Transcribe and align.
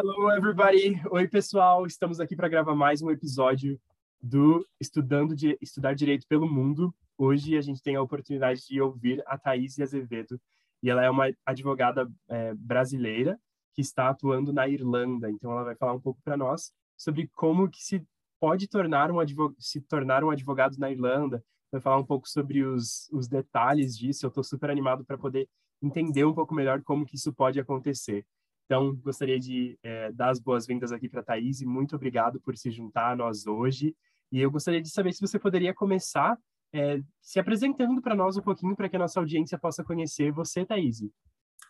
Hello, 0.00 0.30
everybody! 0.30 1.02
Oi, 1.10 1.26
pessoal! 1.26 1.84
Estamos 1.84 2.20
aqui 2.20 2.36
para 2.36 2.48
gravar 2.48 2.72
mais 2.72 3.02
um 3.02 3.10
episódio 3.10 3.80
do 4.22 4.64
Estudando 4.80 5.34
de 5.34 5.58
Estudar 5.60 5.92
Direito 5.92 6.24
pelo 6.28 6.48
Mundo. 6.48 6.94
Hoje 7.16 7.56
a 7.56 7.60
gente 7.60 7.82
tem 7.82 7.96
a 7.96 8.00
oportunidade 8.00 8.64
de 8.64 8.80
ouvir 8.80 9.20
a 9.26 9.36
Thaís 9.36 9.76
Azevedo, 9.80 10.40
e 10.80 10.88
ela 10.88 11.04
é 11.04 11.10
uma 11.10 11.32
advogada 11.44 12.08
é, 12.28 12.54
brasileira 12.54 13.40
que 13.74 13.80
está 13.80 14.08
atuando 14.08 14.52
na 14.52 14.68
Irlanda. 14.68 15.28
Então, 15.32 15.50
ela 15.50 15.64
vai 15.64 15.74
falar 15.74 15.94
um 15.94 16.00
pouco 16.00 16.22
para 16.22 16.36
nós 16.36 16.72
sobre 16.96 17.28
como 17.34 17.68
que 17.68 17.82
se 17.82 18.00
pode 18.38 18.68
tornar 18.68 19.10
um 19.10 19.18
advogado, 19.18 19.56
se 19.58 19.80
tornar 19.80 20.22
um 20.22 20.30
advogado 20.30 20.78
na 20.78 20.92
Irlanda. 20.92 21.44
Vai 21.72 21.80
falar 21.80 21.98
um 21.98 22.06
pouco 22.06 22.28
sobre 22.28 22.62
os, 22.62 23.10
os 23.10 23.26
detalhes 23.26 23.98
disso. 23.98 24.24
Eu 24.24 24.28
estou 24.28 24.44
super 24.44 24.70
animado 24.70 25.04
para 25.04 25.18
poder 25.18 25.48
entender 25.82 26.24
um 26.24 26.32
pouco 26.32 26.54
melhor 26.54 26.84
como 26.84 27.04
que 27.04 27.16
isso 27.16 27.32
pode 27.32 27.58
acontecer. 27.58 28.24
Então, 28.68 28.94
gostaria 28.96 29.40
de 29.40 29.78
é, 29.82 30.12
dar 30.12 30.28
as 30.28 30.38
boas-vindas 30.38 30.92
aqui 30.92 31.08
para 31.08 31.20
a 31.20 31.24
Thaís 31.24 31.62
e 31.62 31.66
muito 31.66 31.96
obrigado 31.96 32.38
por 32.38 32.54
se 32.54 32.70
juntar 32.70 33.12
a 33.12 33.16
nós 33.16 33.46
hoje. 33.46 33.96
E 34.30 34.42
eu 34.42 34.50
gostaria 34.50 34.82
de 34.82 34.90
saber 34.90 35.14
se 35.14 35.22
você 35.22 35.38
poderia 35.38 35.72
começar 35.72 36.38
é, 36.70 37.00
se 37.18 37.40
apresentando 37.40 38.02
para 38.02 38.14
nós 38.14 38.36
um 38.36 38.42
pouquinho, 38.42 38.76
para 38.76 38.86
que 38.86 38.96
a 38.96 38.98
nossa 38.98 39.18
audiência 39.18 39.58
possa 39.58 39.82
conhecer 39.82 40.30
você, 40.30 40.66
Thaís. 40.66 41.00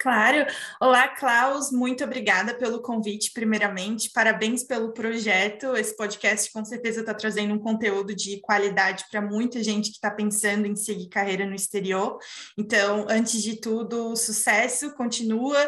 Claro. 0.00 0.46
Olá, 0.80 1.08
Klaus. 1.08 1.72
Muito 1.72 2.04
obrigada 2.04 2.54
pelo 2.54 2.80
convite, 2.80 3.32
primeiramente. 3.32 4.12
Parabéns 4.12 4.62
pelo 4.62 4.92
projeto. 4.92 5.76
Esse 5.76 5.96
podcast 5.96 6.52
com 6.52 6.64
certeza 6.64 7.00
está 7.00 7.12
trazendo 7.12 7.54
um 7.54 7.58
conteúdo 7.58 8.14
de 8.14 8.40
qualidade 8.40 9.04
para 9.10 9.20
muita 9.20 9.60
gente 9.62 9.90
que 9.90 9.96
está 9.96 10.08
pensando 10.08 10.66
em 10.66 10.76
seguir 10.76 11.08
carreira 11.08 11.44
no 11.44 11.54
exterior. 11.54 12.16
Então, 12.56 13.06
antes 13.08 13.42
de 13.42 13.60
tudo, 13.60 14.14
sucesso, 14.14 14.94
continua 14.94 15.58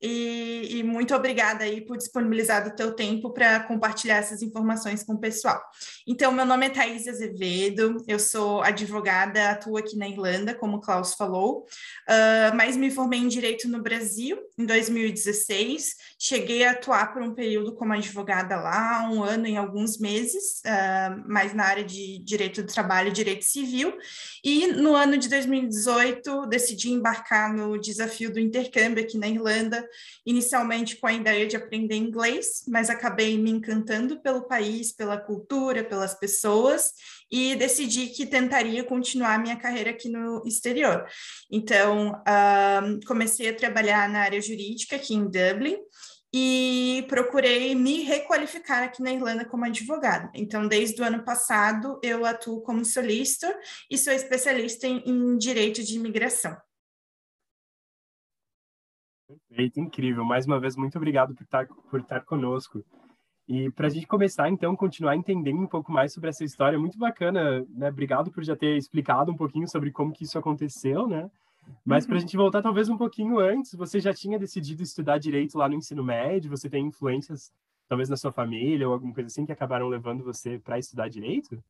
e, 0.00 0.78
e, 0.78 0.82
muito 0.84 1.14
obrigada 1.14 1.64
aí 1.64 1.80
por 1.80 1.96
disponibilizar 1.96 2.66
o 2.66 2.70
teu 2.70 2.92
tempo 2.92 3.32
para 3.32 3.60
compartilhar 3.60 4.16
essas 4.16 4.42
informações 4.42 5.02
com 5.02 5.14
o 5.14 5.18
pessoal. 5.18 5.60
Então, 6.06 6.30
meu 6.30 6.46
nome 6.46 6.66
é 6.66 6.70
Thaís 6.70 7.08
Azevedo, 7.08 8.04
eu 8.06 8.18
sou 8.18 8.62
advogada, 8.62 9.50
atuo 9.50 9.76
aqui 9.76 9.96
na 9.96 10.08
Irlanda, 10.08 10.54
como 10.54 10.76
o 10.76 10.80
Klaus 10.80 11.14
falou, 11.14 11.66
uh, 12.08 12.54
mas 12.54 12.76
me 12.76 12.90
formei 12.92 13.18
em 13.18 13.26
Direito 13.26 13.68
no 13.68 13.82
Brasil 13.82 14.38
em 14.56 14.64
2016, 14.64 15.94
cheguei 16.18 16.64
a 16.64 16.72
atuar 16.72 17.12
por 17.12 17.22
um 17.22 17.34
período 17.34 17.74
como 17.74 17.92
advogada 17.92 18.56
lá, 18.56 19.08
um 19.10 19.22
ano 19.24 19.46
em 19.46 19.56
alguns 19.56 19.98
meses, 19.98 20.62
uh, 20.64 21.54
na 21.54 21.64
área 21.64 21.84
de 21.84 22.20
Direito 22.20 22.62
do 22.62 22.72
Trabalho 22.72 23.08
e 23.08 23.12
Direito 23.12 23.44
Civil, 23.44 23.96
e 24.44 24.68
no 24.68 24.94
ano 24.94 25.18
de 25.18 25.28
2018 25.28 26.46
decidi 26.46 26.90
embarcar 26.90 27.52
no 27.52 27.78
desafio 27.78 28.32
do 28.32 28.38
intercâmbio 28.38 29.02
aqui 29.02 29.18
na 29.18 29.26
Irlanda, 29.26 29.87
inicialmente 30.26 30.96
com 30.96 31.06
a 31.06 31.12
ideia 31.12 31.46
de 31.46 31.56
aprender 31.56 31.96
inglês, 31.96 32.64
mas 32.68 32.90
acabei 32.90 33.38
me 33.38 33.50
encantando 33.50 34.20
pelo 34.20 34.46
país, 34.46 34.92
pela 34.92 35.16
cultura, 35.16 35.84
pelas 35.84 36.14
pessoas 36.14 36.92
e 37.30 37.54
decidi 37.56 38.08
que 38.08 38.26
tentaria 38.26 38.82
continuar 38.84 39.38
minha 39.38 39.56
carreira 39.56 39.90
aqui 39.90 40.08
no 40.08 40.42
exterior. 40.46 41.06
Então, 41.50 42.20
comecei 43.06 43.48
a 43.50 43.54
trabalhar 43.54 44.08
na 44.08 44.20
área 44.20 44.40
jurídica 44.40 44.96
aqui 44.96 45.14
em 45.14 45.24
Dublin 45.24 45.78
e 46.32 47.06
procurei 47.08 47.74
me 47.74 48.02
requalificar 48.02 48.82
aqui 48.82 49.02
na 49.02 49.12
Irlanda 49.12 49.44
como 49.44 49.64
advogada. 49.64 50.30
Então, 50.34 50.68
desde 50.68 51.00
o 51.00 51.04
ano 51.04 51.24
passado, 51.24 51.98
eu 52.02 52.24
atuo 52.26 52.60
como 52.60 52.84
solicitor 52.84 53.54
e 53.90 53.96
sou 53.96 54.12
especialista 54.12 54.86
em, 54.86 55.02
em 55.06 55.38
direito 55.38 55.82
de 55.82 55.96
imigração. 55.96 56.56
Perfeito, 59.28 59.78
incrível. 59.78 60.24
Mais 60.24 60.46
uma 60.46 60.58
vez, 60.58 60.74
muito 60.74 60.96
obrigado 60.96 61.34
por 61.34 61.42
estar, 61.42 61.66
por 61.66 62.00
estar 62.00 62.20
conosco. 62.24 62.82
E 63.46 63.70
para 63.70 63.86
a 63.86 63.90
gente 63.90 64.06
começar, 64.06 64.48
então, 64.48 64.76
continuar 64.76 65.16
entendendo 65.16 65.60
um 65.60 65.66
pouco 65.66 65.90
mais 65.92 66.12
sobre 66.12 66.30
essa 66.30 66.44
história, 66.44 66.78
muito 66.78 66.98
bacana, 66.98 67.64
né? 67.70 67.88
Obrigado 67.88 68.30
por 68.30 68.44
já 68.44 68.56
ter 68.56 68.76
explicado 68.76 69.32
um 69.32 69.36
pouquinho 69.36 69.68
sobre 69.68 69.90
como 69.90 70.12
que 70.12 70.24
isso 70.24 70.38
aconteceu, 70.38 71.06
né? 71.06 71.30
Mas 71.84 72.04
uhum. 72.04 72.08
para 72.08 72.16
a 72.16 72.20
gente 72.20 72.36
voltar 72.36 72.62
talvez 72.62 72.88
um 72.88 72.96
pouquinho 72.96 73.38
antes, 73.38 73.74
você 73.74 74.00
já 74.00 74.12
tinha 74.12 74.38
decidido 74.38 74.82
estudar 74.82 75.18
direito 75.18 75.56
lá 75.56 75.68
no 75.68 75.74
ensino 75.74 76.04
médio? 76.04 76.50
Você 76.50 76.68
tem 76.68 76.86
influências, 76.86 77.52
talvez 77.88 78.08
na 78.08 78.16
sua 78.16 78.32
família 78.32 78.86
ou 78.86 78.94
alguma 78.94 79.14
coisa 79.14 79.28
assim, 79.28 79.44
que 79.44 79.52
acabaram 79.52 79.88
levando 79.88 80.24
você 80.24 80.58
para 80.58 80.78
estudar 80.78 81.08
direito? 81.08 81.62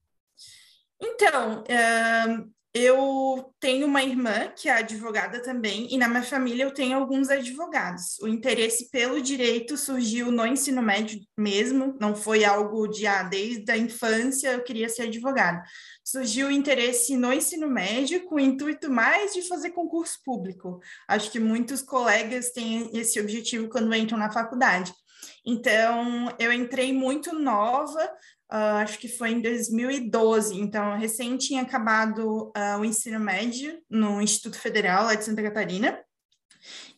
Então, 1.01 1.63
uh, 1.63 2.51
eu 2.75 3.53
tenho 3.59 3.87
uma 3.87 4.03
irmã 4.03 4.49
que 4.55 4.69
é 4.69 4.73
advogada 4.73 5.43
também, 5.43 5.89
e 5.91 5.97
na 5.97 6.09
minha 6.09 6.23
família 6.23 6.65
eu 6.65 6.73
tenho 6.73 6.97
alguns 6.97 7.31
advogados. 7.31 8.19
O 8.21 8.29
interesse 8.29 8.91
pelo 8.91 9.21
direito 9.21 9.77
surgiu 9.77 10.31
no 10.31 10.47
ensino 10.47 10.83
médio 10.83 11.19
mesmo, 11.37 11.97
não 12.01 12.15
foi 12.15 12.45
algo 12.45 12.87
de, 12.87 13.07
ah, 13.07 13.23
desde 13.23 13.71
a 13.73 13.77
infância 13.77 14.53
eu 14.53 14.63
queria 14.63 14.89
ser 14.89 15.03
advogada. 15.03 15.63
Surgiu 16.05 16.49
o 16.49 16.53
interesse 16.53 17.17
no 17.17 17.33
ensino 17.33 17.69
médio 17.69 18.25
com 18.25 18.37
o 18.37 18.41
intuito 18.41 18.91
mais 18.91 19.33
de 19.33 19.49
fazer 19.49 19.71
concurso 19.71 20.19
público. 20.25 20.81
Acho 21.09 21.31
que 21.31 21.41
muitos 21.41 21.83
colegas 21.83 22.51
têm 22.51 22.91
esse 22.97 23.19
objetivo 23.21 23.69
quando 23.69 23.95
entram 23.95 24.19
na 24.19 24.31
faculdade. 24.31 24.93
Então, 25.45 26.35
eu 26.39 26.53
entrei 26.53 26.93
muito 26.93 27.33
nova, 27.35 28.11
Uh, 28.51 28.81
acho 28.81 28.99
que 28.99 29.09
foi 29.09 29.33
em 29.33 29.43
2012, 29.43 30.59
então 30.59 30.97
recém 30.97 31.37
tinha 31.37 31.61
acabado 31.61 32.51
uh, 32.57 32.81
o 32.81 32.85
ensino 32.85 33.21
médio 33.21 33.79
no 33.91 34.23
Instituto 34.23 34.59
Federal 34.59 35.05
lá 35.05 35.15
de 35.15 35.25
Santa 35.25 35.43
Catarina, 35.43 36.03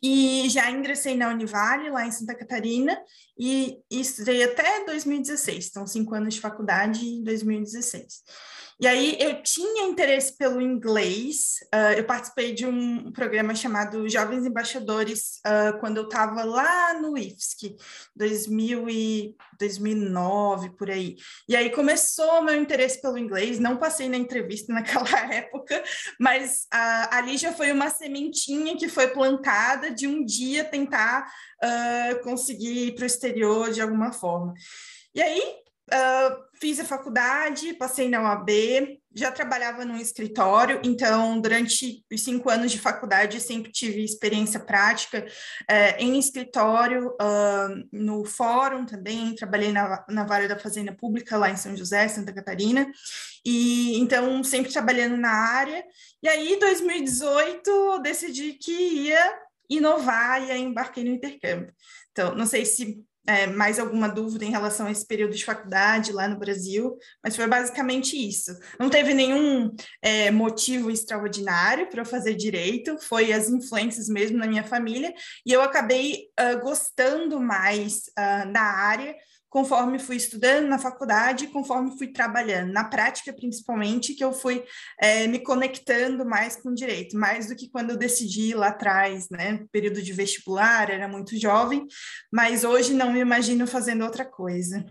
e 0.03 0.49
já 0.49 0.71
ingressei 0.71 1.17
na 1.17 1.29
Univale, 1.29 1.91
lá 1.91 2.07
em 2.07 2.11
Santa 2.13 2.35
Catarina, 2.35 2.97
e, 3.39 3.79
e 3.91 4.01
estudei 4.01 4.45
até 4.45 4.85
2016, 4.85 5.69
então 5.69 5.87
cinco 5.87 6.15
anos 6.15 6.35
de 6.35 6.41
faculdade 6.41 7.05
em 7.05 7.25
2016. 7.25 8.23
E 8.81 8.87
aí 8.87 9.15
eu 9.21 9.43
tinha 9.43 9.85
interesse 9.85 10.35
pelo 10.39 10.59
inglês, 10.59 11.57
uh, 11.75 11.99
eu 11.99 12.05
participei 12.05 12.55
de 12.55 12.65
um 12.65 13.13
programa 13.13 13.55
chamado 13.55 14.09
Jovens 14.09 14.47
Embaixadores 14.47 15.39
uh, 15.47 15.79
quando 15.81 15.99
eu 15.99 16.05
estava 16.05 16.45
lá 16.45 16.95
no 16.95 17.19
IFSC, 17.19 17.77
2000 18.17 18.89
e 18.89 19.37
2009, 19.59 20.71
por 20.79 20.91
aí. 20.91 21.17
E 21.47 21.55
aí 21.55 21.69
começou 21.69 22.41
meu 22.41 22.55
interesse 22.55 23.03
pelo 23.03 23.19
inglês, 23.19 23.59
não 23.59 23.77
passei 23.77 24.09
na 24.09 24.17
entrevista 24.17 24.73
naquela 24.75 25.31
época, 25.31 25.85
mas 26.19 26.67
uh, 26.73 27.09
ali 27.11 27.37
já 27.37 27.53
foi 27.53 27.71
uma 27.73 27.91
sementinha 27.91 28.79
que 28.79 28.89
foi 28.89 29.09
plantada 29.09 29.91
de 29.91 30.07
um 30.07 30.25
dia 30.25 30.65
tentar 30.65 31.31
conseguir 32.23 32.87
ir 32.87 32.95
para 32.95 33.03
o 33.03 33.07
exterior 33.07 33.71
de 33.71 33.83
alguma 33.83 34.13
forma. 34.13 34.55
E 35.15 35.21
aí, 35.21 35.61
Uh, 35.93 36.45
fiz 36.61 36.79
a 36.79 36.85
faculdade, 36.85 37.75
passei 37.75 38.09
na 38.09 38.23
UAB, 38.23 39.01
já 39.13 39.33
trabalhava 39.33 39.85
num 39.85 39.97
escritório, 39.97 40.81
então, 40.85 41.41
durante 41.41 42.05
os 42.13 42.23
cinco 42.23 42.49
anos 42.49 42.71
de 42.71 42.79
faculdade, 42.79 43.41
sempre 43.41 43.73
tive 43.73 44.05
experiência 44.05 44.61
prática 44.61 45.27
uh, 45.27 45.95
em 45.99 46.17
escritório, 46.17 47.09
uh, 47.09 47.89
no 47.93 48.25
fórum 48.25 48.87
também, 48.87 49.35
trabalhei 49.35 49.73
na, 49.73 50.05
na 50.09 50.25
Vara 50.25 50.47
da 50.47 50.59
Fazenda 50.59 50.95
Pública, 50.95 51.37
lá 51.37 51.51
em 51.51 51.57
São 51.57 51.77
José, 51.77 52.07
Santa 52.07 52.33
Catarina, 52.33 52.89
e 53.45 53.99
então, 53.99 54.45
sempre 54.45 54.73
trabalhando 54.73 55.17
na 55.17 55.31
área. 55.31 55.85
E 56.23 56.29
aí, 56.29 56.53
em 56.53 56.59
2018, 56.59 57.99
decidi 58.01 58.53
que 58.53 58.71
ia 58.71 59.39
inovar 59.69 60.43
e 60.47 60.53
aí 60.53 60.63
embarquei 60.63 61.03
no 61.03 61.11
intercâmbio. 61.11 61.75
Então, 62.13 62.35
não 62.35 62.47
sei 62.47 62.65
se 62.65 63.05
é, 63.27 63.47
mais 63.47 63.79
alguma 63.79 64.09
dúvida 64.09 64.45
em 64.45 64.51
relação 64.51 64.87
a 64.87 64.91
esse 64.91 65.07
período 65.07 65.35
de 65.35 65.45
faculdade 65.45 66.13
lá 66.13 66.27
no 66.27 66.39
Brasil, 66.39 66.97
mas 67.23 67.37
foi 67.37 67.47
basicamente 67.47 68.17
isso. 68.17 68.59
Não 68.79 68.89
teve 68.89 69.15
nenhum 69.15 69.75
é, 70.03 70.31
motivo 70.31 70.91
extraordinário 70.91 71.89
para 71.89 72.01
eu 72.01 72.07
fazer 72.07 72.35
direito, 72.35 72.99
foi 72.99 73.33
as 73.33 73.49
influências 73.49 74.09
mesmo 74.09 74.39
na 74.39 74.47
minha 74.47 74.65
família, 74.65 75.13
e 75.47 75.53
eu 75.53 75.63
acabei 75.63 76.29
uh, 76.39 76.61
gostando 76.61 77.41
mais 77.41 78.05
uh, 78.19 78.53
da 78.53 78.63
área 78.63 79.15
conforme 79.51 79.99
fui 79.99 80.17
estudando 80.17 80.69
na 80.69 80.79
faculdade, 80.79 81.49
conforme 81.49 81.99
fui 81.99 82.07
trabalhando, 82.07 82.73
na 82.73 82.85
prática 82.85 83.33
principalmente, 83.33 84.15
que 84.15 84.25
eu 84.25 84.33
fui 84.33 84.65
é, 84.99 85.27
me 85.27 85.41
conectando 85.41 86.25
mais 86.25 86.57
com 86.57 86.71
o 86.71 86.75
direito, 86.75 87.19
mais 87.19 87.49
do 87.49 87.57
que 87.57 87.69
quando 87.69 87.91
eu 87.91 87.99
decidi 87.99 88.55
lá 88.55 88.69
atrás, 88.69 89.29
né? 89.29 89.67
Período 89.73 90.01
de 90.01 90.13
vestibular, 90.13 90.89
era 90.89 91.09
muito 91.09 91.37
jovem, 91.37 91.87
mas 92.33 92.63
hoje 92.63 92.95
não 92.95 93.13
me 93.13 93.19
imagino 93.19 93.67
fazendo 93.67 94.05
outra 94.05 94.25
coisa. 94.25 94.87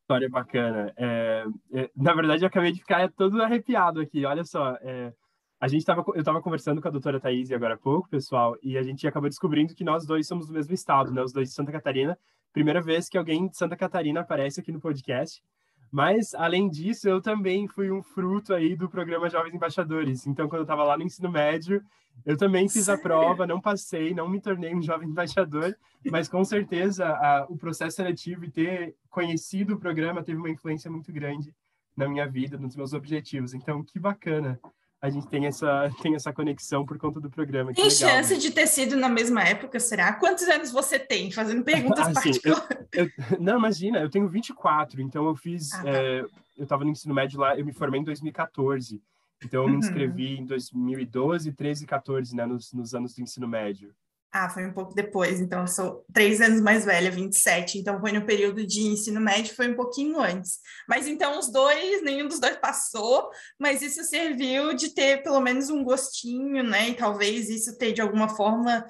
História 0.00 0.28
bacana. 0.28 0.92
É, 0.96 1.44
é, 1.72 1.90
na 1.96 2.14
verdade, 2.14 2.44
eu 2.44 2.46
acabei 2.46 2.70
de 2.70 2.80
ficar 2.80 3.10
todo 3.12 3.42
arrepiado 3.42 4.00
aqui. 4.00 4.24
Olha 4.24 4.44
só, 4.44 4.76
é, 4.80 5.12
a 5.60 5.66
gente 5.66 5.84
tava, 5.84 6.04
eu 6.14 6.20
estava 6.20 6.40
conversando 6.40 6.80
com 6.80 6.86
a 6.86 6.90
doutora 6.90 7.18
Thaís 7.18 7.50
agora 7.50 7.74
há 7.74 7.78
pouco, 7.78 8.08
pessoal, 8.08 8.56
e 8.62 8.78
a 8.78 8.82
gente 8.82 9.08
acabou 9.08 9.28
descobrindo 9.28 9.74
que 9.74 9.82
nós 9.82 10.06
dois 10.06 10.26
somos 10.26 10.46
do 10.46 10.52
mesmo 10.52 10.72
estado, 10.72 11.10
né? 11.10 11.22
Os 11.22 11.32
dois 11.32 11.48
de 11.48 11.54
Santa 11.54 11.72
Catarina, 11.72 12.16
Primeira 12.54 12.80
vez 12.80 13.08
que 13.08 13.18
alguém 13.18 13.48
de 13.48 13.56
Santa 13.56 13.76
Catarina 13.76 14.20
aparece 14.20 14.60
aqui 14.60 14.70
no 14.70 14.80
podcast. 14.80 15.42
Mas, 15.90 16.34
além 16.34 16.70
disso, 16.70 17.08
eu 17.08 17.20
também 17.20 17.66
fui 17.68 17.90
um 17.90 18.00
fruto 18.00 18.54
aí 18.54 18.76
do 18.76 18.88
programa 18.88 19.28
Jovens 19.28 19.54
Embaixadores. 19.54 20.24
Então, 20.26 20.48
quando 20.48 20.60
eu 20.60 20.64
estava 20.64 20.84
lá 20.84 20.96
no 20.96 21.02
ensino 21.02 21.30
médio, 21.30 21.82
eu 22.24 22.36
também 22.36 22.68
fiz 22.68 22.84
Sério? 22.84 23.00
a 23.00 23.02
prova, 23.02 23.46
não 23.46 23.60
passei, 23.60 24.14
não 24.14 24.28
me 24.28 24.40
tornei 24.40 24.72
um 24.72 24.80
jovem 24.80 25.08
embaixador, 25.08 25.76
mas 26.10 26.28
com 26.28 26.44
certeza 26.44 27.08
a, 27.08 27.44
o 27.48 27.56
processo 27.56 27.96
seletivo 27.96 28.44
e 28.44 28.50
ter 28.50 28.94
conhecido 29.10 29.74
o 29.74 29.78
programa 29.78 30.22
teve 30.22 30.38
uma 30.38 30.50
influência 30.50 30.88
muito 30.88 31.12
grande 31.12 31.52
na 31.96 32.08
minha 32.08 32.26
vida, 32.28 32.56
nos 32.56 32.76
meus 32.76 32.92
objetivos. 32.92 33.52
Então, 33.52 33.82
que 33.82 33.98
bacana 33.98 34.60
a 35.04 35.10
gente 35.10 35.26
tem 35.26 35.44
essa, 35.44 35.90
tem 36.00 36.14
essa 36.14 36.32
conexão 36.32 36.86
por 36.86 36.96
conta 36.96 37.20
do 37.20 37.28
programa. 37.28 37.74
Tem 37.74 37.84
legal, 37.84 37.98
chance 37.98 38.32
né? 38.32 38.40
de 38.40 38.50
ter 38.50 38.66
sido 38.66 38.96
na 38.96 39.08
mesma 39.08 39.42
época, 39.42 39.78
será? 39.78 40.14
Quantos 40.14 40.48
anos 40.48 40.72
você 40.72 40.98
tem? 40.98 41.30
Fazendo 41.30 41.62
perguntas 41.62 42.06
assim, 42.08 42.40
particulares. 42.40 42.88
Eu, 42.90 43.04
eu, 43.04 43.10
não, 43.38 43.58
imagina, 43.58 44.00
eu 44.00 44.08
tenho 44.08 44.26
24, 44.26 45.02
então 45.02 45.26
eu 45.26 45.36
fiz. 45.36 45.74
Ah, 45.74 45.82
tá. 45.82 45.90
é, 45.90 46.20
eu 46.56 46.62
estava 46.62 46.84
no 46.84 46.90
ensino 46.90 47.12
médio 47.12 47.38
lá, 47.38 47.54
eu 47.54 47.66
me 47.66 47.72
formei 47.74 48.00
em 48.00 48.04
2014. 48.04 49.02
Então 49.44 49.64
eu 49.64 49.68
me 49.68 49.74
uhum. 49.74 49.80
inscrevi 49.80 50.38
em 50.38 50.46
2012, 50.46 51.52
13 51.52 51.84
e 51.84 51.86
14, 51.86 52.34
né, 52.34 52.46
nos, 52.46 52.72
nos 52.72 52.94
anos 52.94 53.14
do 53.14 53.20
ensino 53.20 53.46
médio. 53.46 53.94
Ah, 54.36 54.50
foi 54.50 54.66
um 54.66 54.72
pouco 54.72 54.92
depois, 54.92 55.40
então 55.40 55.60
eu 55.60 55.68
sou 55.68 56.04
três 56.12 56.40
anos 56.40 56.60
mais 56.60 56.84
velha, 56.84 57.08
27, 57.08 57.78
então 57.78 58.00
foi 58.00 58.10
no 58.10 58.26
período 58.26 58.66
de 58.66 58.80
ensino 58.80 59.20
médio, 59.20 59.54
foi 59.54 59.70
um 59.70 59.76
pouquinho 59.76 60.20
antes. 60.20 60.58
Mas 60.88 61.06
então 61.06 61.38
os 61.38 61.52
dois, 61.52 62.02
nenhum 62.02 62.26
dos 62.26 62.40
dois 62.40 62.56
passou, 62.56 63.30
mas 63.56 63.80
isso 63.80 64.02
serviu 64.02 64.74
de 64.74 64.92
ter 64.92 65.22
pelo 65.22 65.40
menos 65.40 65.70
um 65.70 65.84
gostinho, 65.84 66.64
né? 66.64 66.88
E 66.88 66.94
talvez 66.94 67.48
isso 67.48 67.78
ter 67.78 67.92
de 67.92 68.02
alguma 68.02 68.28
forma 68.28 68.84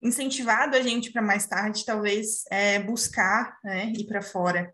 incentivado 0.00 0.76
a 0.76 0.80
gente 0.80 1.10
para 1.10 1.20
mais 1.20 1.44
tarde, 1.44 1.84
talvez 1.84 2.44
é, 2.48 2.78
buscar 2.78 3.58
né, 3.64 3.90
ir 3.96 4.06
para 4.06 4.22
fora. 4.22 4.72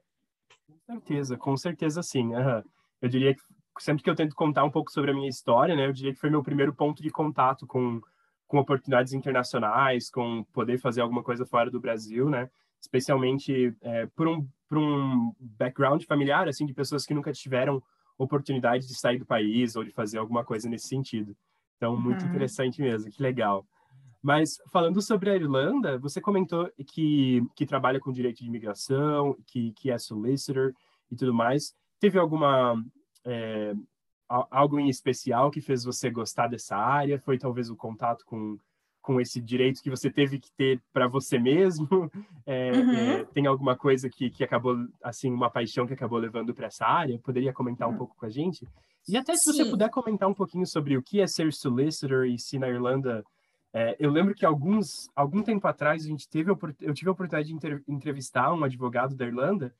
Com 0.77 0.93
certeza, 0.93 1.37
com 1.39 1.57
certeza 1.57 2.03
sim. 2.03 2.35
Uhum. 2.35 2.63
Eu 3.01 3.09
diria 3.09 3.35
que 3.35 3.41
sempre 3.79 4.05
que 4.05 4.11
eu 4.11 4.15
tento 4.15 4.37
contar 4.37 4.65
um 4.65 4.71
pouco 4.71 4.93
sobre 4.93 5.13
a 5.13 5.15
minha 5.15 5.31
história, 5.31 5.75
né, 5.75 5.87
eu 5.87 5.95
diria 5.95 6.13
que 6.13 6.21
foi 6.21 6.29
meu 6.29 6.43
primeiro 6.43 6.75
ponto 6.75 7.03
de 7.03 7.09
contato 7.09 7.67
com 7.67 8.03
com 8.51 8.59
oportunidades 8.59 9.13
internacionais, 9.13 10.11
com 10.11 10.43
poder 10.53 10.77
fazer 10.77 11.01
alguma 11.01 11.23
coisa 11.23 11.47
fora 11.47 11.71
do 11.71 11.79
Brasil, 11.79 12.29
né? 12.29 12.51
Especialmente 12.81 13.73
é, 13.81 14.07
por, 14.07 14.27
um, 14.27 14.45
por 14.69 14.77
um 14.77 15.33
background 15.39 16.03
familiar, 16.03 16.49
assim, 16.49 16.67
de 16.67 16.75
pessoas 16.75 17.07
que 17.07 17.15
nunca 17.15 17.33
tiveram 17.33 17.81
oportunidade 18.19 18.89
de 18.89 18.99
sair 18.99 19.21
do 19.21 19.25
país 19.25 19.77
ou 19.77 19.85
de 19.85 19.93
fazer 19.93 20.19
alguma 20.19 20.45
coisa 20.45 20.69
nesse 20.69 20.89
sentido. 20.89 21.37
Então, 21.77 21.97
muito 21.97 22.25
uhum. 22.25 22.31
interessante 22.31 22.83
mesmo, 22.83 23.09
que 23.09 23.23
legal. 23.23 23.65
Mas 24.21 24.57
falando 24.73 25.01
sobre 25.01 25.31
a 25.31 25.37
Irlanda, 25.37 25.97
você 25.97 26.21
comentou 26.21 26.69
que, 26.89 27.47
que 27.55 27.65
trabalha 27.65 28.01
com 28.01 28.13
direito 28.13 28.39
de 28.43 28.49
imigração, 28.49 29.37
que, 29.47 29.73
que 29.75 29.93
é 29.93 29.97
solicitor 29.97 30.75
e 31.09 31.15
tudo 31.15 31.33
mais. 31.33 31.73
Teve 32.01 32.19
alguma 32.19 32.85
é, 33.25 33.75
algo 34.51 34.79
em 34.79 34.89
especial 34.89 35.51
que 35.51 35.61
fez 35.61 35.85
você 35.85 36.09
gostar 36.09 36.47
dessa 36.47 36.77
área? 36.77 37.19
Foi 37.19 37.37
talvez 37.37 37.69
o 37.69 37.77
contato 37.77 38.25
com, 38.25 38.57
com 39.03 39.21
esse 39.21 39.41
direito 39.41 39.83
que 39.83 39.91
você 39.91 40.09
teve 40.09 40.39
que 40.39 40.53
ter 40.53 40.81
para 40.93 41.09
você 41.09 41.39
mesmo? 41.39 41.89
É, 42.47 42.73
uhum. 42.73 42.95
é, 42.95 43.25
tem 43.27 43.47
alguma 43.47 43.77
coisa 43.77 44.09
que, 44.09 44.29
que 44.29 44.43
acabou, 44.43 44.77
assim, 45.05 45.31
uma 45.31 45.49
paixão 45.49 45.87
que 45.87 45.93
acabou 45.93 46.19
levando 46.19 46.53
para 46.53 46.67
essa 46.67 46.85
área? 46.85 47.17
Poderia 47.21 47.53
comentar 47.53 47.87
um 47.87 47.93
uhum. 47.93 47.99
pouco 47.99 48.17
com 48.17 48.27
a 48.27 48.31
gente? 48.31 48.67
E 49.07 49.17
até 49.17 49.37
se 49.37 49.45
Sim. 49.45 49.53
você 49.53 49.71
puder 49.71 49.89
comentar 49.89 50.29
um 50.29 50.35
pouquinho 50.35 50.67
sobre 50.67 50.97
o 50.97 51.03
que 51.03 51.21
é 51.21 51.29
ser 51.29 51.53
solicitor 51.53 52.27
e 52.27 52.39
se 52.39 52.59
na 52.59 52.69
Irlanda. 52.69 53.23
É, 53.73 53.95
eu 54.01 54.11
lembro 54.11 54.35
que 54.35 54.45
alguns, 54.45 55.09
algum 55.15 55.43
tempo 55.43 55.69
atrás 55.69 56.05
a 56.05 56.09
gente 56.09 56.29
teve, 56.29 56.51
eu 56.81 56.93
tive 56.93 57.09
a 57.09 57.13
oportunidade 57.13 57.55
de 57.55 57.85
entrevistar 57.87 58.53
um 58.53 58.65
advogado 58.65 59.15
da 59.15 59.27
Irlanda 59.27 59.73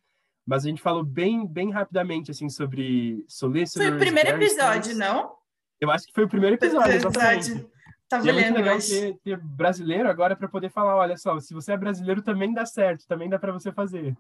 mas 0.47 0.65
a 0.65 0.69
gente 0.69 0.83
falou 0.83 1.05
bem, 1.05 1.47
bem 1.47 1.71
rapidamente, 1.71 2.31
assim, 2.31 2.49
sobre 2.49 3.25
solicitors. 3.29 3.87
Foi 3.87 3.97
o 3.97 3.99
primeiro 3.99 4.31
episódio, 4.31 4.97
não? 4.97 5.35
Eu 5.81 5.91
acho 5.91 6.07
que 6.07 6.13
foi 6.13 6.25
o 6.25 6.29
primeiro 6.29 6.57
episódio, 6.57 6.93
exatamente. 6.93 7.67
Tá 8.09 8.21
e 8.25 8.29
é 8.29 8.33
muito 8.33 8.55
legal 8.55 8.79
ter, 8.79 9.17
ter, 9.23 9.39
brasileiro 9.39 10.09
agora 10.09 10.35
para 10.35 10.49
poder 10.49 10.69
falar, 10.69 10.97
olha 10.97 11.17
só, 11.17 11.39
se 11.39 11.55
você 11.55 11.73
é 11.73 11.77
brasileiro 11.77 12.21
também 12.21 12.53
dá 12.53 12.67
certo, 12.67 13.07
também 13.07 13.29
dá 13.29 13.39
para 13.39 13.53
você 13.53 13.71
fazer. 13.71 14.17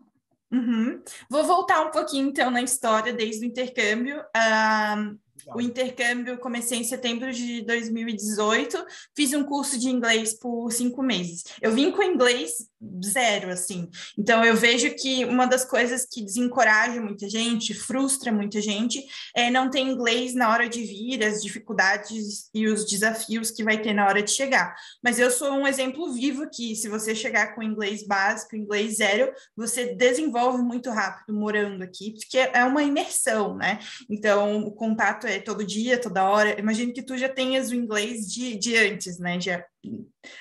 Uhum. 0.52 1.02
Vou 1.28 1.44
voltar 1.44 1.80
um 1.82 1.90
pouquinho 1.90 2.28
então 2.28 2.50
na 2.50 2.62
história 2.62 3.12
desde 3.12 3.44
o 3.44 3.48
intercâmbio. 3.48 4.20
Uh, 4.20 5.18
o 5.54 5.60
intercâmbio 5.60 6.38
comecei 6.38 6.78
em 6.78 6.84
setembro 6.84 7.32
de 7.32 7.62
2018, 7.62 8.84
fiz 9.16 9.32
um 9.32 9.44
curso 9.44 9.78
de 9.78 9.88
inglês 9.88 10.38
por 10.38 10.70
cinco 10.72 11.02
meses. 11.02 11.44
Eu 11.60 11.72
vim 11.72 11.90
com 11.90 12.02
inglês 12.02 12.70
zero, 13.04 13.50
assim. 13.50 13.88
Então, 14.18 14.44
eu 14.44 14.56
vejo 14.56 14.94
que 14.94 15.24
uma 15.24 15.46
das 15.46 15.64
coisas 15.64 16.06
que 16.10 16.22
desencoraja 16.22 17.00
muita 17.00 17.28
gente, 17.28 17.74
frustra 17.74 18.32
muita 18.32 18.60
gente, 18.60 19.04
é 19.36 19.50
não 19.50 19.70
ter 19.70 19.80
inglês 19.80 20.34
na 20.34 20.50
hora 20.50 20.68
de 20.68 20.82
vir, 20.82 21.22
as 21.22 21.42
dificuldades 21.42 22.48
e 22.54 22.66
os 22.66 22.86
desafios 22.86 23.50
que 23.50 23.62
vai 23.62 23.80
ter 23.80 23.92
na 23.92 24.06
hora 24.06 24.22
de 24.22 24.30
chegar. 24.30 24.74
Mas 25.02 25.18
eu 25.18 25.30
sou 25.30 25.52
um 25.52 25.66
exemplo 25.66 26.12
vivo 26.12 26.48
que, 26.48 26.74
se 26.74 26.88
você 26.88 27.14
chegar 27.14 27.54
com 27.54 27.62
inglês 27.62 28.06
básico, 28.06 28.56
inglês 28.56 28.96
zero, 28.96 29.30
você 29.54 29.94
desenvolve 29.94 30.62
muito 30.62 30.90
rápido 30.90 31.36
morando 31.36 31.82
aqui, 31.82 32.14
porque 32.14 32.38
é 32.38 32.64
uma 32.64 32.82
imersão, 32.82 33.56
né? 33.56 33.78
Então, 34.08 34.62
o 34.62 34.72
contato 34.72 35.26
é 35.30 35.40
todo 35.40 35.64
dia, 35.64 36.00
toda 36.00 36.28
hora. 36.28 36.58
Imagino 36.58 36.92
que 36.92 37.02
tu 37.02 37.16
já 37.16 37.28
tenhas 37.28 37.70
o 37.70 37.74
inglês 37.74 38.30
de, 38.30 38.56
de 38.56 38.76
antes, 38.76 39.18
né? 39.18 39.40
Já 39.40 39.64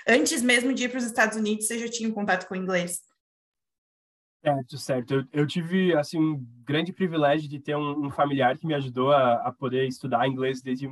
Antes 0.08 0.42
mesmo 0.42 0.74
de 0.74 0.84
ir 0.84 0.90
para 0.90 0.98
os 0.98 1.06
Estados 1.06 1.38
Unidos, 1.38 1.68
você 1.68 1.80
já 1.80 1.88
tinha 1.88 2.10
um 2.10 2.14
contato 2.14 2.48
com 2.48 2.54
o 2.54 2.58
inglês? 2.58 3.02
Certo, 4.44 4.78
certo. 4.78 5.14
Eu, 5.14 5.24
eu 5.32 5.48
tive 5.48 5.96
assim 5.96 6.18
um 6.18 6.46
grande 6.64 6.94
privilégio 6.94 7.50
de 7.50 7.60
ter 7.60 7.76
um, 7.76 8.06
um 8.06 8.10
familiar 8.10 8.58
que 8.58 8.66
me 8.66 8.74
ajudou 8.74 9.12
a, 9.12 9.34
a, 9.48 9.52
poder 9.52 9.88
estudar 9.88 10.28
inglês 10.28 10.62
desde 10.62 10.90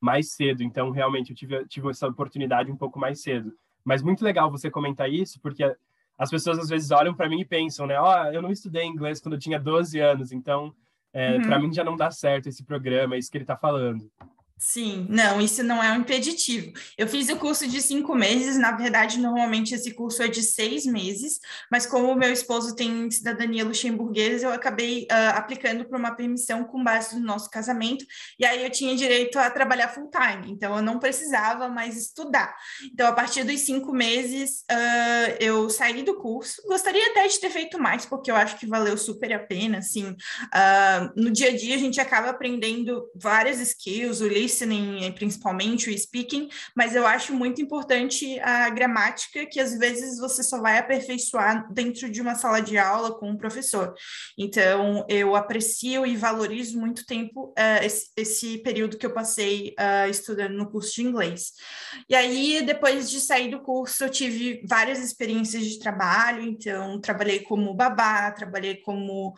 mais 0.00 0.32
cedo. 0.32 0.62
Então, 0.62 0.90
realmente, 0.90 1.30
eu 1.30 1.36
tive, 1.36 1.66
tive 1.66 1.88
essa 1.88 2.08
oportunidade 2.08 2.70
um 2.70 2.76
pouco 2.76 2.98
mais 2.98 3.22
cedo. 3.22 3.52
Mas 3.84 4.02
muito 4.02 4.24
legal 4.24 4.50
você 4.50 4.70
comentar 4.70 5.10
isso, 5.10 5.40
porque 5.40 5.64
as 6.18 6.30
pessoas 6.30 6.58
às 6.58 6.68
vezes 6.68 6.90
olham 6.90 7.14
para 7.14 7.28
mim 7.28 7.40
e 7.40 7.46
pensam, 7.46 7.86
né? 7.86 7.98
Ó, 7.98 8.22
oh, 8.22 8.26
eu 8.32 8.42
não 8.42 8.50
estudei 8.50 8.84
inglês 8.84 9.20
quando 9.20 9.34
eu 9.34 9.40
tinha 9.40 9.58
12 9.58 9.98
anos, 9.98 10.32
então 10.32 10.74
é, 11.12 11.36
uhum. 11.36 11.42
para 11.42 11.58
mim 11.58 11.72
já 11.72 11.82
não 11.82 11.96
dá 11.96 12.10
certo 12.10 12.48
esse 12.48 12.64
programa, 12.64 13.14
é 13.14 13.18
isso 13.18 13.30
que 13.30 13.36
ele 13.36 13.44
está 13.44 13.56
falando. 13.56 14.10
Sim, 14.62 15.06
não, 15.08 15.40
isso 15.40 15.62
não 15.62 15.82
é 15.82 15.90
um 15.90 16.02
impeditivo. 16.02 16.70
Eu 16.98 17.08
fiz 17.08 17.30
o 17.30 17.36
curso 17.36 17.66
de 17.66 17.80
cinco 17.80 18.14
meses, 18.14 18.58
na 18.58 18.72
verdade, 18.72 19.18
normalmente 19.18 19.74
esse 19.74 19.94
curso 19.94 20.22
é 20.22 20.28
de 20.28 20.42
seis 20.42 20.84
meses, 20.84 21.40
mas 21.72 21.86
como 21.86 22.12
o 22.12 22.14
meu 22.14 22.30
esposo 22.30 22.76
tem 22.76 23.10
cidadania 23.10 23.64
luxemburguesa, 23.64 24.46
eu 24.46 24.52
acabei 24.52 25.04
uh, 25.04 25.38
aplicando 25.38 25.86
para 25.86 25.98
uma 25.98 26.14
permissão 26.14 26.62
com 26.62 26.84
base 26.84 27.18
no 27.18 27.24
nosso 27.24 27.48
casamento, 27.48 28.04
e 28.38 28.44
aí 28.44 28.62
eu 28.62 28.68
tinha 28.68 28.94
direito 28.94 29.38
a 29.38 29.48
trabalhar 29.48 29.88
full 29.88 30.10
time, 30.10 30.52
então 30.52 30.76
eu 30.76 30.82
não 30.82 30.98
precisava 30.98 31.66
mais 31.70 31.96
estudar. 31.96 32.54
Então, 32.92 33.06
a 33.06 33.12
partir 33.12 33.44
dos 33.44 33.60
cinco 33.60 33.94
meses, 33.94 34.62
uh, 34.70 35.36
eu 35.40 35.70
saí 35.70 36.02
do 36.02 36.16
curso. 36.16 36.60
Gostaria 36.66 37.12
até 37.12 37.26
de 37.26 37.40
ter 37.40 37.48
feito 37.48 37.78
mais, 37.78 38.04
porque 38.04 38.30
eu 38.30 38.36
acho 38.36 38.58
que 38.58 38.66
valeu 38.66 38.98
super 38.98 39.32
a 39.32 39.38
pena, 39.38 39.78
assim. 39.78 40.10
Uh, 40.10 41.10
no 41.16 41.30
dia 41.30 41.48
a 41.48 41.56
dia, 41.56 41.76
a 41.76 41.78
gente 41.78 41.98
acaba 41.98 42.28
aprendendo 42.28 43.10
várias 43.14 43.58
skills, 43.58 44.20
o 44.20 44.28
listening, 44.50 45.12
principalmente 45.12 45.88
o 45.88 45.98
speaking, 45.98 46.48
mas 46.74 46.96
eu 46.96 47.06
acho 47.06 47.32
muito 47.32 47.62
importante 47.62 48.38
a 48.40 48.68
gramática, 48.68 49.46
que 49.46 49.60
às 49.60 49.78
vezes 49.78 50.18
você 50.18 50.42
só 50.42 50.60
vai 50.60 50.78
aperfeiçoar 50.78 51.72
dentro 51.72 52.10
de 52.10 52.20
uma 52.20 52.34
sala 52.34 52.60
de 52.60 52.76
aula 52.76 53.16
com 53.16 53.30
um 53.30 53.36
professor. 53.36 53.94
Então, 54.36 55.06
eu 55.08 55.36
aprecio 55.36 56.04
e 56.04 56.16
valorizo 56.16 56.78
muito 56.78 57.06
tempo 57.06 57.54
uh, 57.56 57.84
esse, 57.84 58.10
esse, 58.16 58.58
período 58.58 58.98
que 58.98 59.06
eu 59.06 59.12
passei 59.12 59.74
uh, 59.78 60.10
estudando 60.10 60.54
no 60.54 60.70
curso 60.70 60.94
de 60.96 61.02
inglês. 61.02 61.52
E 62.08 62.14
aí, 62.14 62.62
depois 62.64 63.08
de 63.08 63.20
sair 63.20 63.50
do 63.50 63.60
curso, 63.60 64.04
eu 64.04 64.10
tive 64.10 64.62
várias 64.66 64.98
experiências 64.98 65.64
de 65.64 65.78
trabalho, 65.78 66.42
então, 66.42 67.00
trabalhei 67.00 67.40
como 67.40 67.74
babá, 67.74 68.30
trabalhei 68.32 68.76
como 68.76 69.28
uh, 69.30 69.34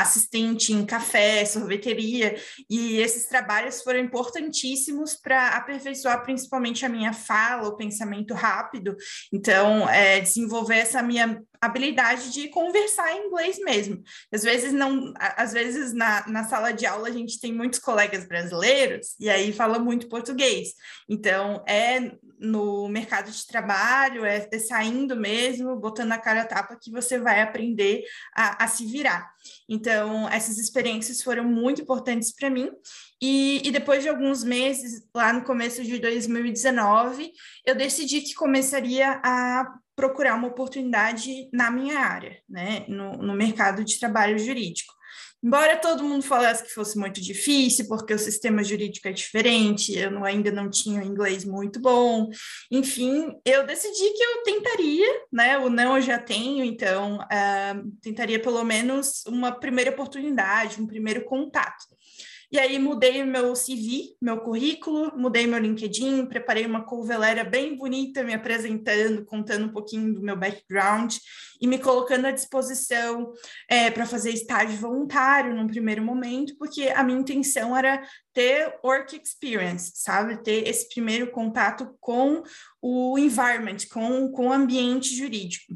assistente 0.00 0.72
em 0.72 0.86
café, 0.86 1.44
sorveteria, 1.44 2.36
e 2.70 2.98
esses 2.98 3.26
trabalhos 3.26 3.82
foram 3.82 3.98
importantes 4.00 4.43
importantíssimos 4.44 5.14
para 5.14 5.48
aperfeiçoar 5.56 6.22
principalmente 6.22 6.84
a 6.84 6.88
minha 6.88 7.12
fala, 7.12 7.68
o 7.68 7.76
pensamento 7.76 8.34
rápido. 8.34 8.96
Então, 9.32 9.88
é, 9.88 10.20
desenvolver 10.20 10.76
essa 10.76 11.02
minha 11.02 11.42
habilidade 11.60 12.30
de 12.30 12.48
conversar 12.48 13.10
em 13.12 13.26
inglês 13.26 13.58
mesmo. 13.58 14.02
Às 14.32 14.42
vezes 14.42 14.72
não, 14.72 15.14
às 15.18 15.52
vezes 15.52 15.94
na, 15.94 16.26
na 16.28 16.44
sala 16.44 16.72
de 16.72 16.84
aula 16.84 17.08
a 17.08 17.12
gente 17.12 17.40
tem 17.40 17.52
muitos 17.52 17.78
colegas 17.78 18.26
brasileiros 18.26 19.14
e 19.18 19.30
aí 19.30 19.52
fala 19.52 19.78
muito 19.78 20.08
português. 20.08 20.74
Então 21.08 21.64
é 21.66 22.12
no 22.44 22.88
mercado 22.88 23.30
de 23.30 23.46
trabalho, 23.46 24.24
é, 24.24 24.48
saindo 24.58 25.16
mesmo, 25.16 25.76
botando 25.76 26.12
a 26.12 26.18
cara 26.18 26.42
a 26.42 26.46
tapa 26.46 26.78
que 26.80 26.90
você 26.90 27.18
vai 27.18 27.40
aprender 27.40 28.04
a, 28.34 28.64
a 28.64 28.68
se 28.68 28.86
virar. 28.86 29.28
Então 29.68 30.28
essas 30.28 30.58
experiências 30.58 31.22
foram 31.22 31.44
muito 31.44 31.82
importantes 31.82 32.32
para 32.32 32.50
mim. 32.50 32.70
E, 33.20 33.62
e 33.66 33.70
depois 33.70 34.02
de 34.02 34.08
alguns 34.08 34.44
meses, 34.44 35.06
lá 35.14 35.32
no 35.32 35.44
começo 35.44 35.82
de 35.82 35.98
2019, 35.98 37.32
eu 37.64 37.74
decidi 37.74 38.20
que 38.20 38.34
começaria 38.34 39.20
a 39.24 39.64
procurar 39.96 40.34
uma 40.34 40.48
oportunidade 40.48 41.48
na 41.52 41.70
minha 41.70 41.98
área, 41.98 42.38
né, 42.48 42.84
no, 42.88 43.12
no 43.18 43.34
mercado 43.34 43.84
de 43.84 43.98
trabalho 43.98 44.38
jurídico. 44.38 44.93
Embora 45.44 45.76
todo 45.76 46.02
mundo 46.02 46.22
falasse 46.22 46.64
que 46.64 46.72
fosse 46.72 46.96
muito 46.96 47.20
difícil, 47.20 47.86
porque 47.86 48.14
o 48.14 48.18
sistema 48.18 48.64
jurídico 48.64 49.06
é 49.08 49.12
diferente, 49.12 49.92
eu 49.94 50.10
não, 50.10 50.24
ainda 50.24 50.50
não 50.50 50.70
tinha 50.70 51.04
inglês 51.04 51.44
muito 51.44 51.78
bom, 51.78 52.30
enfim, 52.70 53.30
eu 53.44 53.66
decidi 53.66 54.10
que 54.14 54.22
eu 54.22 54.42
tentaria, 54.42 55.06
né? 55.30 55.58
O 55.58 55.68
não 55.68 55.96
eu 55.96 56.02
já 56.02 56.18
tenho, 56.18 56.64
então 56.64 57.18
uh, 57.18 57.92
tentaria 58.00 58.40
pelo 58.40 58.64
menos 58.64 59.22
uma 59.26 59.52
primeira 59.52 59.90
oportunidade, 59.90 60.80
um 60.80 60.86
primeiro 60.86 61.26
contato. 61.26 61.84
E 62.54 62.58
aí 62.60 62.78
mudei 62.78 63.24
meu 63.24 63.52
CV, 63.54 64.14
meu 64.22 64.38
currículo, 64.38 65.10
mudei 65.18 65.44
meu 65.44 65.58
LinkedIn, 65.58 66.26
preparei 66.26 66.64
uma 66.64 66.84
cover 66.84 67.50
bem 67.50 67.76
bonita, 67.76 68.22
me 68.22 68.32
apresentando, 68.32 69.24
contando 69.24 69.66
um 69.66 69.72
pouquinho 69.72 70.14
do 70.14 70.22
meu 70.22 70.36
background 70.36 71.16
e 71.60 71.66
me 71.66 71.80
colocando 71.80 72.26
à 72.26 72.30
disposição 72.30 73.32
é, 73.68 73.90
para 73.90 74.06
fazer 74.06 74.30
estágio 74.30 74.78
voluntário 74.78 75.52
num 75.52 75.66
primeiro 75.66 76.00
momento, 76.00 76.56
porque 76.56 76.90
a 76.94 77.02
minha 77.02 77.18
intenção 77.18 77.76
era 77.76 78.00
ter 78.32 78.78
work 78.84 79.20
experience, 79.20 79.90
sabe? 79.96 80.40
Ter 80.40 80.68
esse 80.68 80.88
primeiro 80.90 81.32
contato 81.32 81.96
com 81.98 82.44
o 82.80 83.18
environment, 83.18 83.78
com, 83.92 84.30
com 84.30 84.46
o 84.46 84.52
ambiente 84.52 85.12
jurídico. 85.12 85.74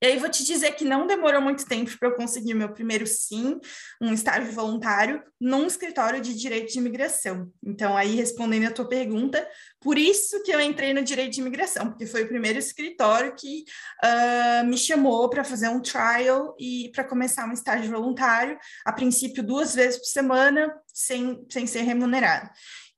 E 0.00 0.06
aí 0.06 0.18
vou 0.18 0.30
te 0.30 0.44
dizer 0.44 0.72
que 0.72 0.84
não 0.84 1.06
demorou 1.06 1.40
muito 1.40 1.66
tempo 1.66 1.96
para 1.98 2.08
eu 2.08 2.14
conseguir 2.14 2.54
meu 2.54 2.72
primeiro 2.72 3.06
sim, 3.06 3.58
um 4.00 4.12
estágio 4.12 4.52
voluntário 4.52 5.22
num 5.40 5.66
escritório 5.66 6.20
de 6.20 6.34
direito 6.34 6.72
de 6.72 6.78
imigração. 6.78 7.50
Então 7.64 7.96
aí 7.96 8.14
respondendo 8.14 8.66
a 8.66 8.70
tua 8.70 8.88
pergunta, 8.88 9.46
por 9.80 9.98
isso 9.98 10.42
que 10.44 10.52
eu 10.52 10.60
entrei 10.60 10.92
no 10.92 11.02
direito 11.02 11.32
de 11.32 11.40
imigração, 11.40 11.88
porque 11.88 12.06
foi 12.06 12.22
o 12.22 12.28
primeiro 12.28 12.58
escritório 12.58 13.34
que 13.34 13.64
uh, 14.04 14.66
me 14.66 14.78
chamou 14.78 15.28
para 15.28 15.42
fazer 15.42 15.68
um 15.68 15.80
trial 15.80 16.54
e 16.58 16.90
para 16.94 17.04
começar 17.04 17.48
um 17.48 17.52
estágio 17.52 17.90
voluntário, 17.90 18.56
a 18.84 18.92
princípio 18.92 19.42
duas 19.42 19.74
vezes 19.74 19.98
por 19.98 20.06
semana, 20.06 20.72
sem, 20.92 21.44
sem 21.50 21.66
ser 21.66 21.82
remunerado. 21.82 22.48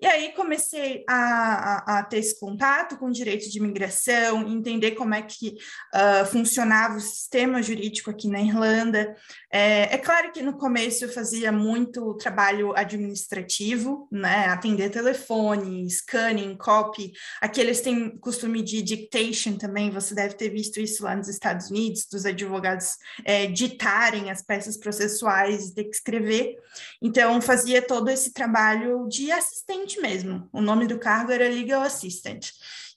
E 0.00 0.06
aí 0.06 0.32
comecei 0.32 1.04
a, 1.06 1.14
a, 1.14 1.98
a, 1.98 2.02
ter 2.02 2.18
esse 2.18 2.38
contato 2.38 2.96
com 2.96 3.06
o 3.06 3.12
direito 3.12 3.50
de 3.50 3.58
imigração, 3.58 4.48
entender 4.48 4.92
como 4.92 5.14
é 5.14 5.20
que 5.20 5.58
uh, 5.94 6.26
funcionava 6.26 6.96
o 6.96 7.00
sistema 7.00 7.62
jurídico 7.62 8.10
aqui 8.10 8.28
na 8.28 8.40
Irlanda. 8.40 9.14
É, 9.52 9.94
é, 9.94 9.98
claro 9.98 10.32
que 10.32 10.42
no 10.42 10.56
começo 10.56 11.04
eu 11.04 11.12
fazia 11.12 11.52
muito 11.52 12.14
trabalho 12.14 12.74
administrativo, 12.76 14.08
né? 14.10 14.46
Atender 14.46 14.90
telefone, 14.90 15.88
scanning, 15.90 16.56
copy. 16.56 17.12
Aqui 17.40 17.60
eles 17.60 17.80
têm 17.80 18.16
costume 18.18 18.62
de 18.62 18.80
dictation 18.80 19.56
também, 19.56 19.90
você 19.90 20.14
deve 20.14 20.34
ter 20.34 20.48
visto 20.48 20.80
isso 20.80 21.04
lá 21.04 21.14
nos 21.14 21.28
Estados 21.28 21.70
Unidos, 21.70 22.06
dos 22.10 22.24
advogados 22.24 22.96
é, 23.24 23.46
ditarem 23.46 24.30
as 24.30 24.40
peças 24.40 24.76
processuais 24.76 25.66
e 25.66 25.74
ter 25.74 25.84
que 25.84 25.96
escrever. 25.96 26.56
Então, 27.02 27.40
fazia 27.40 27.82
todo 27.82 28.08
esse 28.08 28.32
trabalho 28.32 29.06
de 29.08 29.30
assistente 29.30 29.89
assistente 29.90 30.00
mesmo. 30.00 30.48
O 30.52 30.60
nome 30.60 30.86
do 30.86 30.98
cargo 30.98 31.32
era 31.32 31.48
Legal 31.48 31.82
Assistant. 31.82 32.50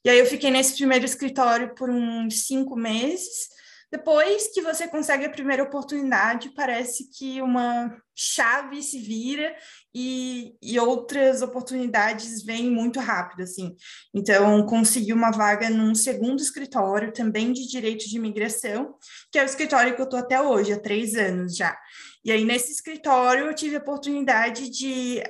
E 0.05 0.09
aí 0.09 0.19
eu 0.19 0.25
fiquei 0.25 0.51
nesse 0.51 0.75
primeiro 0.75 1.05
escritório 1.05 1.73
por 1.73 1.89
uns 1.89 2.45
cinco 2.45 2.75
meses. 2.75 3.49
Depois 3.91 4.47
que 4.51 4.61
você 4.61 4.87
consegue 4.87 5.25
a 5.25 5.29
primeira 5.29 5.63
oportunidade, 5.63 6.53
parece 6.55 7.09
que 7.11 7.41
uma 7.41 7.95
chave 8.15 8.81
se 8.81 8.97
vira 8.97 9.55
e, 9.93 10.55
e 10.61 10.79
outras 10.79 11.43
oportunidades 11.43 12.43
vêm 12.43 12.71
muito 12.71 12.99
rápido, 12.99 13.43
assim. 13.43 13.75
Então, 14.11 14.65
consegui 14.65 15.13
uma 15.13 15.29
vaga 15.29 15.69
num 15.69 15.93
segundo 15.93 16.41
escritório, 16.41 17.13
também 17.13 17.53
de 17.53 17.67
direito 17.67 18.09
de 18.09 18.17
imigração, 18.17 18.95
que 19.31 19.37
é 19.37 19.43
o 19.43 19.45
escritório 19.45 19.95
que 19.95 20.01
eu 20.01 20.05
estou 20.05 20.19
até 20.19 20.41
hoje, 20.41 20.73
há 20.73 20.79
três 20.79 21.13
anos 21.13 21.55
já. 21.55 21.77
E 22.25 22.31
aí, 22.31 22.43
nesse 22.43 22.71
escritório, 22.71 23.45
eu 23.45 23.53
tive 23.53 23.75
a 23.75 23.79
oportunidade 23.79 24.69
de 24.71 25.21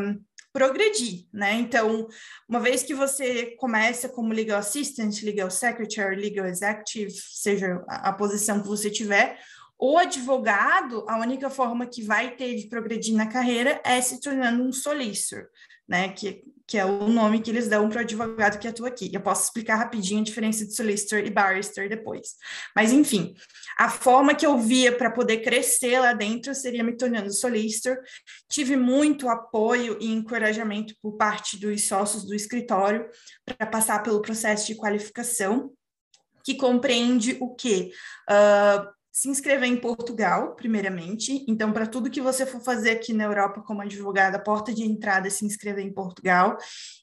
um, 0.00 0.20
progredir, 0.58 1.24
né? 1.32 1.54
Então, 1.54 2.08
uma 2.48 2.58
vez 2.58 2.82
que 2.82 2.92
você 2.92 3.54
começa 3.58 4.08
como 4.08 4.32
legal 4.32 4.58
assistant, 4.58 5.22
legal 5.22 5.48
secretary, 5.52 6.16
legal 6.16 6.46
executive, 6.46 7.12
seja 7.12 7.80
a, 7.86 8.12
posição 8.12 8.60
que 8.60 8.66
você 8.66 8.90
tiver, 8.90 9.38
o 9.78 9.96
advogado, 9.96 11.04
a 11.08 11.16
única 11.20 11.48
forma 11.48 11.86
que 11.86 12.02
vai 12.02 12.34
ter 12.34 12.56
de 12.56 12.66
progredir 12.66 13.14
na 13.14 13.28
carreira 13.28 13.80
é 13.84 14.00
se 14.00 14.20
tornando 14.20 14.64
um 14.64 14.72
solicitor, 14.72 15.46
né? 15.88 16.08
Que, 16.08 16.42
que 16.68 16.76
é 16.76 16.84
o 16.84 17.08
nome 17.08 17.40
que 17.40 17.50
eles 17.50 17.66
dão 17.66 17.88
para 17.88 17.98
o 17.98 18.00
advogado 18.02 18.58
que 18.58 18.68
atua 18.68 18.88
aqui. 18.88 19.10
Eu 19.10 19.22
posso 19.22 19.44
explicar 19.44 19.76
rapidinho 19.76 20.20
a 20.20 20.24
diferença 20.24 20.66
de 20.66 20.74
solicitor 20.74 21.20
e 21.20 21.30
barrister 21.30 21.88
depois. 21.88 22.34
Mas, 22.76 22.92
enfim, 22.92 23.34
a 23.78 23.88
forma 23.88 24.34
que 24.34 24.44
eu 24.44 24.58
via 24.58 24.94
para 24.94 25.10
poder 25.10 25.38
crescer 25.38 25.98
lá 25.98 26.12
dentro 26.12 26.54
seria 26.54 26.84
me 26.84 26.94
tornando 26.94 27.32
solicitor. 27.32 27.96
Tive 28.50 28.76
muito 28.76 29.30
apoio 29.30 29.96
e 29.98 30.12
encorajamento 30.12 30.94
por 31.00 31.16
parte 31.16 31.58
dos 31.58 31.88
sócios 31.88 32.26
do 32.26 32.34
escritório 32.34 33.08
para 33.46 33.66
passar 33.66 34.02
pelo 34.02 34.20
processo 34.20 34.66
de 34.66 34.74
qualificação, 34.74 35.72
que 36.44 36.54
compreende 36.54 37.38
o 37.40 37.54
quê? 37.54 37.92
Uh, 38.28 38.97
se 39.10 39.28
inscrever 39.28 39.68
em 39.68 39.76
Portugal, 39.76 40.54
primeiramente. 40.54 41.44
Então, 41.48 41.72
para 41.72 41.86
tudo 41.86 42.10
que 42.10 42.20
você 42.20 42.46
for 42.46 42.60
fazer 42.60 42.90
aqui 42.90 43.12
na 43.12 43.24
Europa 43.24 43.62
como 43.62 43.82
advogada, 43.82 44.36
a 44.36 44.40
porta 44.40 44.72
de 44.72 44.84
entrada 44.84 45.26
é 45.26 45.30
se 45.30 45.44
inscrever 45.44 45.84
em 45.84 45.92
Portugal. 45.92 46.56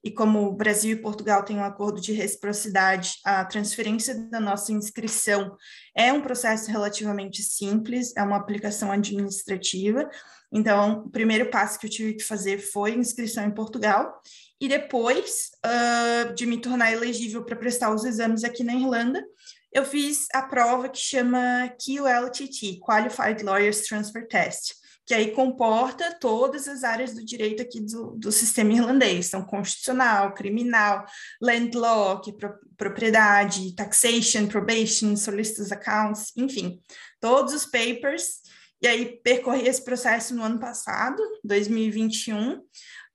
E 0.04 0.12
como 0.12 0.48
o 0.48 0.54
Brasil 0.54 0.92
e 0.92 1.02
Portugal 1.02 1.44
têm 1.44 1.58
um 1.58 1.64
acordo 1.64 2.00
de 2.00 2.14
reciprocidade, 2.14 3.16
a 3.26 3.44
transferência 3.44 4.16
da 4.30 4.40
nossa 4.40 4.72
inscrição 4.72 5.56
é 5.96 6.14
um 6.14 6.22
processo 6.22 6.72
relativamente 6.72 7.44
simples, 7.44 8.16
é 8.16 8.24
uma 8.24 8.38
aplicação 8.38 8.92
administrativa. 8.92 10.10
Então, 10.52 11.04
o 11.06 11.10
primeiro 11.10 11.50
passo 11.50 11.78
que 11.80 11.88
eu 11.88 11.92
tive 11.92 12.14
que 12.14 12.24
fazer 12.24 12.60
foi 12.60 12.94
inscrição 12.94 13.46
em 13.46 13.52
Portugal. 13.52 14.22
E 14.60 14.70
depois 14.70 15.50
uh, 15.66 16.34
de 16.34 16.46
me 16.46 16.58
tornar 16.58 16.92
elegível 16.92 17.44
para 17.44 17.58
prestar 17.58 17.94
os 17.94 18.06
exames 18.06 18.46
aqui 18.46 18.64
na 18.64 18.74
Irlanda, 18.74 19.22
eu 19.75 19.84
fiz 19.84 20.27
a 20.34 20.41
prova 20.41 20.88
que 20.88 20.98
chama 20.98 21.70
QLTT, 21.77 22.79
Qualified 22.79 23.44
Lawyers 23.44 23.82
Transfer 23.82 24.25
Test, 24.25 24.74
que 25.05 25.13
aí 25.13 25.32
comporta 25.32 26.17
todas 26.17 26.65
as 26.70 26.86
áreas 26.86 27.13
do 27.13 27.25
direito 27.25 27.62
aqui 27.62 27.82
do, 27.82 28.12
do 28.12 28.32
sistema 28.32 28.72
irlandês, 28.72 29.25
são 29.25 29.44
constitucional, 29.44 30.34
criminal, 30.34 31.05
land 31.41 31.75
law, 31.75 32.22
que 32.22 32.32
pro, 32.32 32.58
propriedade, 32.77 33.75
taxation, 33.75 34.48
probation, 34.48 35.13
solicitors 35.17 35.74
accounts, 35.74 36.32
enfim, 36.38 36.79
todos 37.20 37.53
os 37.53 37.65
papers, 37.65 38.39
e 38.82 38.88
aí 38.88 39.20
percorri 39.25 39.67
esse 39.67 39.84
processo 39.84 40.34
no 40.34 40.41
ano 40.41 40.58
passado, 40.58 41.22
2021, 41.44 42.53
uh, 42.53 42.63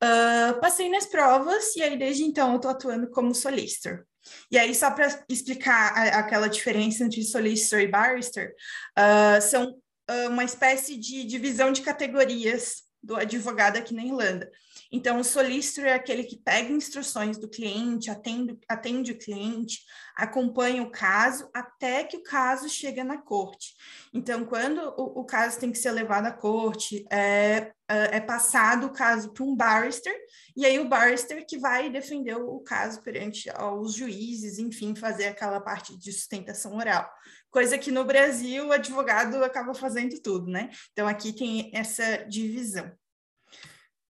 ah, 0.02 0.59
passei 0.61 0.90
nas 0.90 1.07
provas, 1.07 1.75
e 1.75 1.83
aí 1.83 1.99
desde 1.99 2.23
então 2.23 2.50
eu 2.50 2.57
estou 2.57 2.71
atuando 2.71 3.09
como 3.09 3.35
solicitor. 3.35 4.05
E 4.50 4.59
aí, 4.59 4.75
só 4.75 4.91
para 4.91 5.25
explicar 5.29 5.93
a, 5.97 6.19
aquela 6.19 6.49
diferença 6.49 7.05
entre 7.05 7.23
solicitor 7.23 7.81
e 7.81 7.89
barrister, 7.89 8.55
uh, 8.99 9.41
são 9.41 9.71
uh, 10.11 10.29
uma 10.29 10.45
espécie 10.45 10.97
de 10.97 11.25
divisão 11.25 11.73
de 11.73 11.83
categorias 11.83 12.90
do 13.02 13.16
advogado 13.16 13.76
aqui 13.76 13.95
na 13.95 14.04
Irlanda. 14.04 14.50
Então, 14.92 15.21
o 15.21 15.25
solicitor 15.25 15.85
é 15.85 15.95
aquele 15.95 16.25
que 16.25 16.37
pega 16.37 16.73
instruções 16.73 17.38
do 17.38 17.49
cliente, 17.49 18.11
atende, 18.11 18.59
atende 18.69 19.12
o 19.12 19.19
cliente, 19.19 19.80
acompanha 20.16 20.83
o 20.83 20.90
caso 20.90 21.49
até 21.54 22.04
que 22.04 22.16
o 22.16 22.23
caso 22.23 22.69
chega 22.69 23.04
na 23.04 23.19
corte. 23.19 23.75
Então, 24.12 24.45
quando 24.45 24.80
o, 24.97 25.21
o 25.21 25.25
caso 25.25 25.59
tem 25.59 25.71
que 25.71 25.78
ser 25.78 25.92
levado 25.92 26.26
à 26.26 26.33
corte, 26.33 27.07
é, 27.11 27.73
é, 27.88 28.16
é 28.16 28.21
passado 28.21 28.87
o 28.87 28.92
caso 28.92 29.33
para 29.33 29.45
um 29.45 29.54
barrister, 29.54 30.14
e 30.57 30.66
aí 30.66 30.78
o 30.78 30.88
barrister 30.88 31.45
que 31.47 31.59
vai 31.59 31.88
defender 31.88 32.37
o 32.37 32.61
caso 32.61 33.00
perante 33.02 33.49
os 33.78 33.95
juízes, 33.95 34.59
enfim, 34.59 34.95
fazer 34.95 35.26
aquela 35.26 35.61
parte 35.61 35.97
de 35.97 36.12
sustentação 36.12 36.76
oral. 36.76 37.09
Coisa 37.50 37.76
que 37.76 37.90
no 37.90 38.04
Brasil 38.04 38.69
o 38.69 38.73
advogado 38.73 39.42
acaba 39.42 39.75
fazendo 39.75 40.21
tudo, 40.23 40.50
né? 40.50 40.71
Então, 40.92 41.09
aqui 41.09 41.33
tem 41.33 41.71
essa 41.75 42.25
divisão. 42.28 42.90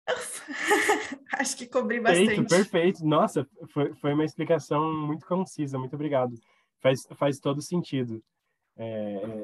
Acho 1.37 1.57
que 1.57 1.67
cobri 1.67 1.99
bastante. 1.99 2.27
Perfeito, 2.27 2.49
perfeito. 2.49 3.05
Nossa, 3.05 3.47
foi, 3.69 3.93
foi 3.95 4.13
uma 4.13 4.23
explicação 4.23 4.93
muito 4.93 5.25
concisa, 5.25 5.77
muito 5.77 5.95
obrigado. 5.95 6.33
Faz, 6.79 7.07
faz 7.15 7.39
todo 7.39 7.61
sentido. 7.61 8.23
É, 8.77 8.87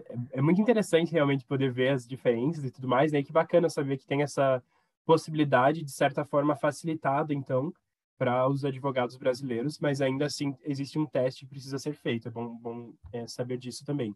é, 0.09 0.15
é, 0.33 0.41
muito 0.41 0.61
interessante 0.61 1.11
realmente 1.11 1.45
poder 1.45 1.71
ver 1.71 1.89
as 1.89 2.05
diferenças 2.05 2.63
e 2.63 2.71
tudo 2.71 2.87
mais, 2.87 3.11
né? 3.11 3.19
E 3.19 3.23
que 3.23 3.31
bacana 3.31 3.69
saber 3.69 3.97
que 3.97 4.05
tem 4.05 4.21
essa 4.21 4.61
possibilidade, 5.05 5.83
de 5.83 5.91
certa 5.91 6.23
forma, 6.23 6.55
facilitada, 6.55 7.33
então, 7.33 7.73
para 8.21 8.47
os 8.47 8.63
advogados 8.63 9.17
brasileiros, 9.17 9.79
mas 9.79 9.99
ainda 9.99 10.27
assim 10.27 10.55
existe 10.63 10.99
um 10.99 11.07
teste 11.07 11.43
que 11.43 11.49
precisa 11.49 11.79
ser 11.79 11.93
feito. 11.93 12.27
É 12.27 12.31
bom, 12.31 12.55
bom 12.55 12.93
é, 13.11 13.25
saber 13.25 13.57
disso 13.57 13.83
também. 13.83 14.15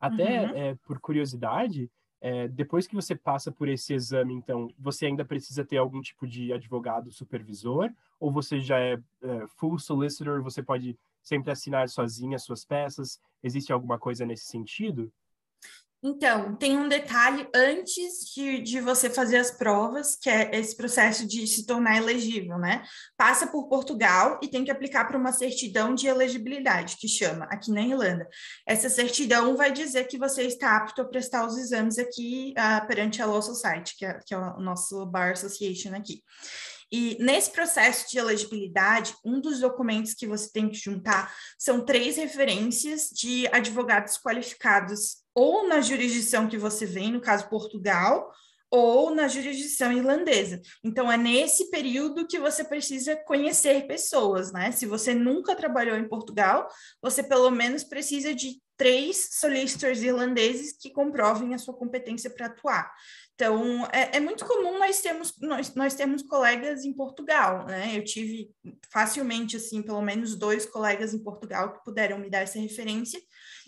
Até 0.00 0.40
uhum. 0.40 0.56
é, 0.56 0.74
por 0.86 0.98
curiosidade, 0.98 1.90
é, 2.18 2.48
depois 2.48 2.86
que 2.86 2.94
você 2.94 3.14
passa 3.14 3.52
por 3.52 3.68
esse 3.68 3.92
exame, 3.92 4.32
então, 4.32 4.70
você 4.78 5.04
ainda 5.04 5.22
precisa 5.22 5.66
ter 5.66 5.76
algum 5.76 6.00
tipo 6.00 6.26
de 6.26 6.50
advogado 6.50 7.12
supervisor? 7.12 7.90
Ou 8.18 8.32
você 8.32 8.58
já 8.58 8.80
é, 8.80 8.94
é 9.22 9.46
full 9.58 9.78
solicitor, 9.78 10.42
você 10.42 10.62
pode 10.62 10.98
sempre 11.22 11.52
assinar 11.52 11.90
sozinha 11.90 12.36
as 12.36 12.44
suas 12.44 12.64
peças? 12.64 13.20
Existe 13.44 13.70
alguma 13.70 13.98
coisa 13.98 14.24
nesse 14.24 14.46
sentido? 14.46 15.12
Então, 16.04 16.56
tem 16.56 16.76
um 16.76 16.88
detalhe 16.88 17.48
antes 17.54 18.32
de, 18.34 18.60
de 18.60 18.80
você 18.80 19.08
fazer 19.08 19.36
as 19.36 19.52
provas, 19.52 20.16
que 20.16 20.28
é 20.28 20.50
esse 20.58 20.76
processo 20.76 21.24
de 21.24 21.46
se 21.46 21.64
tornar 21.64 21.96
elegível, 21.96 22.58
né? 22.58 22.82
Passa 23.16 23.46
por 23.46 23.68
Portugal 23.68 24.40
e 24.42 24.48
tem 24.48 24.64
que 24.64 24.70
aplicar 24.72 25.04
para 25.04 25.16
uma 25.16 25.32
certidão 25.32 25.94
de 25.94 26.08
elegibilidade, 26.08 26.96
que 26.96 27.06
chama, 27.06 27.44
aqui 27.44 27.70
na 27.70 27.82
Irlanda. 27.82 28.28
Essa 28.66 28.90
certidão 28.90 29.56
vai 29.56 29.70
dizer 29.70 30.08
que 30.08 30.18
você 30.18 30.42
está 30.42 30.76
apto 30.76 31.02
a 31.02 31.08
prestar 31.08 31.46
os 31.46 31.56
exames 31.56 31.96
aqui 31.98 32.52
uh, 32.58 32.84
perante 32.88 33.22
a 33.22 33.26
Law 33.26 33.40
Society, 33.40 33.94
que 33.96 34.04
é, 34.04 34.18
que 34.26 34.34
é 34.34 34.38
o 34.38 34.58
nosso 34.58 35.06
Bar 35.06 35.30
Association 35.30 35.94
aqui. 35.94 36.20
E 36.90 37.16
nesse 37.20 37.50
processo 37.50 38.10
de 38.10 38.18
elegibilidade, 38.18 39.14
um 39.24 39.40
dos 39.40 39.60
documentos 39.60 40.14
que 40.14 40.26
você 40.26 40.50
tem 40.52 40.68
que 40.68 40.76
juntar 40.76 41.32
são 41.56 41.84
três 41.84 42.16
referências 42.16 43.08
de 43.08 43.46
advogados 43.46 44.18
qualificados 44.18 45.21
ou 45.34 45.66
na 45.66 45.80
jurisdição 45.80 46.48
que 46.48 46.58
você 46.58 46.84
vem, 46.86 47.12
no 47.12 47.20
caso 47.20 47.48
Portugal, 47.48 48.30
ou 48.72 49.14
na 49.14 49.28
jurisdição 49.28 49.92
irlandesa. 49.92 50.62
Então, 50.82 51.12
é 51.12 51.16
nesse 51.18 51.70
período 51.70 52.26
que 52.26 52.38
você 52.38 52.64
precisa 52.64 53.14
conhecer 53.14 53.86
pessoas, 53.86 54.50
né? 54.50 54.72
Se 54.72 54.86
você 54.86 55.12
nunca 55.12 55.54
trabalhou 55.54 55.94
em 55.98 56.08
Portugal, 56.08 56.66
você 57.02 57.22
pelo 57.22 57.50
menos 57.50 57.84
precisa 57.84 58.34
de 58.34 58.62
três 58.74 59.28
solicitors 59.38 60.02
irlandeses 60.02 60.72
que 60.72 60.90
comprovem 60.90 61.54
a 61.54 61.58
sua 61.58 61.74
competência 61.74 62.30
para 62.30 62.46
atuar. 62.46 62.90
Então, 63.34 63.86
é, 63.92 64.16
é, 64.16 64.20
muito 64.20 64.46
comum 64.46 64.78
nós 64.78 65.00
termos, 65.02 65.34
nós, 65.40 65.74
nós 65.74 65.94
termos 65.94 66.22
colegas 66.22 66.84
em 66.84 66.94
Portugal, 66.94 67.66
né? 67.66 67.96
Eu 67.96 68.02
tive 68.02 68.50
facilmente, 68.90 69.56
assim, 69.56 69.82
pelo 69.82 70.00
menos 70.00 70.34
dois 70.34 70.64
colegas 70.64 71.12
em 71.12 71.22
Portugal 71.22 71.74
que 71.74 71.84
puderam 71.84 72.18
me 72.18 72.30
dar 72.30 72.40
essa 72.40 72.58
referência. 72.58 73.20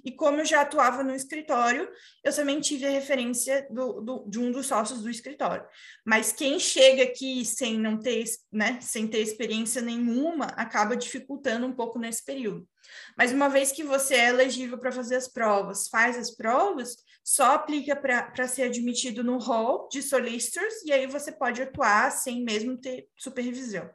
E 0.04 0.12
como 0.12 0.40
eu 0.40 0.44
já 0.44 0.60
atuava 0.60 1.02
no 1.02 1.14
escritório, 1.14 1.88
eu 2.22 2.34
também 2.34 2.60
tive 2.60 2.86
a 2.86 2.90
referência 2.90 3.66
do, 3.70 4.00
do, 4.00 4.24
de 4.28 4.38
um 4.38 4.52
dos 4.52 4.66
sócios 4.66 5.02
do 5.02 5.10
escritório. 5.10 5.64
Mas 6.04 6.32
quem 6.32 6.58
chega 6.60 7.04
aqui 7.04 7.44
sem 7.44 7.78
não 7.78 7.98
ter, 7.98 8.24
né, 8.52 8.78
sem 8.80 9.08
ter 9.08 9.20
experiência 9.20 9.80
nenhuma, 9.80 10.46
acaba 10.56 10.96
dificultando 10.96 11.66
um 11.66 11.72
pouco 11.72 11.98
nesse 11.98 12.24
período. 12.24 12.68
Mas 13.16 13.32
uma 13.32 13.48
vez 13.48 13.72
que 13.72 13.82
você 13.82 14.14
é 14.14 14.28
elegível 14.28 14.78
para 14.78 14.92
fazer 14.92 15.16
as 15.16 15.26
provas, 15.26 15.88
faz 15.88 16.18
as 16.18 16.30
provas, 16.30 16.96
só 17.24 17.54
aplica 17.54 17.96
para 17.96 18.46
ser 18.46 18.64
admitido 18.64 19.24
no 19.24 19.38
hall 19.38 19.88
de 19.90 20.02
solicitors 20.02 20.82
e 20.84 20.92
aí 20.92 21.06
você 21.06 21.32
pode 21.32 21.62
atuar 21.62 22.10
sem 22.10 22.44
mesmo 22.44 22.76
ter 22.76 23.08
supervisão. 23.16 23.88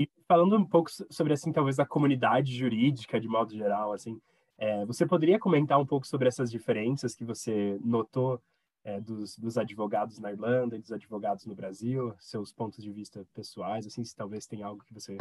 E 0.00 0.08
falando 0.26 0.56
um 0.56 0.64
pouco 0.64 0.90
sobre 1.10 1.34
assim 1.34 1.52
talvez 1.52 1.78
a 1.78 1.84
comunidade 1.84 2.56
jurídica 2.56 3.20
de 3.20 3.28
modo 3.28 3.52
geral, 3.54 3.92
assim, 3.92 4.18
é, 4.56 4.82
você 4.86 5.04
poderia 5.04 5.38
comentar 5.38 5.78
um 5.78 5.84
pouco 5.84 6.06
sobre 6.06 6.26
essas 6.26 6.50
diferenças 6.50 7.14
que 7.14 7.22
você 7.22 7.78
notou 7.84 8.40
é, 8.82 8.98
dos, 8.98 9.36
dos, 9.36 9.58
advogados 9.58 10.18
na 10.18 10.32
Irlanda 10.32 10.74
e 10.74 10.80
dos 10.80 10.90
advogados 10.90 11.44
no 11.44 11.54
Brasil, 11.54 12.14
seus 12.18 12.50
pontos 12.50 12.82
de 12.82 12.90
vista 12.90 13.26
pessoais, 13.34 13.86
assim, 13.86 14.02
se 14.02 14.16
talvez 14.16 14.46
tem 14.46 14.62
algo 14.62 14.82
que 14.84 14.94
você 14.94 15.18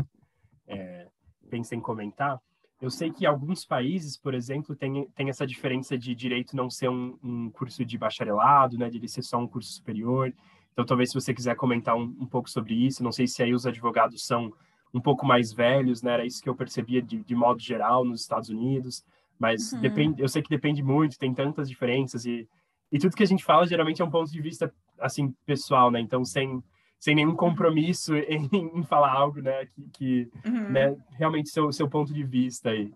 é, 0.65 1.09
pensa 1.49 1.75
em 1.75 1.81
comentar. 1.81 2.41
Eu 2.81 2.89
sei 2.89 3.11
que 3.11 3.25
alguns 3.25 3.65
países, 3.65 4.15
por 4.15 4.33
exemplo, 4.33 4.77
tem, 4.77 5.09
tem 5.09 5.27
essa 5.27 5.45
diferença 5.45 5.97
de 5.97 6.15
direito 6.15 6.55
não 6.55 6.69
ser 6.69 6.87
um, 6.87 7.19
um 7.21 7.49
curso 7.49 7.83
de 7.83 7.97
bacharelado, 7.97 8.77
né, 8.77 8.89
de 8.89 8.97
ele 8.97 9.09
ser 9.09 9.23
só 9.23 9.37
um 9.37 9.47
curso 9.47 9.73
superior. 9.73 10.33
Então, 10.71 10.85
talvez 10.85 11.09
se 11.09 11.19
você 11.19 11.33
quiser 11.33 11.57
comentar 11.57 11.97
um, 11.97 12.15
um, 12.21 12.25
pouco 12.25 12.49
sobre 12.49 12.73
isso, 12.73 13.03
não 13.03 13.11
sei 13.11 13.27
se 13.27 13.43
aí 13.43 13.53
os 13.53 13.65
advogados 13.65 14.25
são 14.25 14.53
um 14.93 14.99
pouco 14.99 15.25
mais 15.25 15.53
velhos, 15.53 16.01
né, 16.01 16.13
era 16.13 16.25
isso 16.25 16.41
que 16.41 16.49
eu 16.49 16.55
percebia 16.55 17.01
de, 17.01 17.23
de 17.23 17.35
modo 17.35 17.59
geral 17.59 18.03
nos 18.03 18.21
Estados 18.21 18.49
Unidos, 18.49 19.05
mas 19.37 19.71
uhum. 19.71 19.81
depende, 19.81 20.21
eu 20.21 20.27
sei 20.27 20.41
que 20.41 20.49
depende 20.49 20.83
muito, 20.83 21.17
tem 21.17 21.33
tantas 21.33 21.69
diferenças 21.69 22.25
e, 22.25 22.47
e 22.91 22.97
tudo 22.97 23.15
que 23.15 23.23
a 23.23 23.27
gente 23.27 23.43
fala 23.43 23.67
geralmente 23.67 24.01
é 24.01 24.05
um 24.05 24.09
ponto 24.09 24.31
de 24.31 24.41
vista, 24.41 24.73
assim, 24.99 25.33
pessoal, 25.45 25.91
né, 25.91 25.99
então 25.99 26.25
sem 26.25 26.63
sem 26.99 27.15
nenhum 27.15 27.33
compromisso 27.33 28.13
em, 28.27 28.49
em 28.51 28.83
falar 28.83 29.13
algo, 29.13 29.41
né, 29.41 29.65
que, 29.67 29.89
que 29.93 30.31
uhum. 30.45 30.69
né, 30.69 30.97
realmente 31.11 31.49
seu, 31.49 31.71
seu 31.71 31.89
ponto 31.89 32.13
de 32.13 32.23
vista 32.23 32.71
aí. 32.71 32.93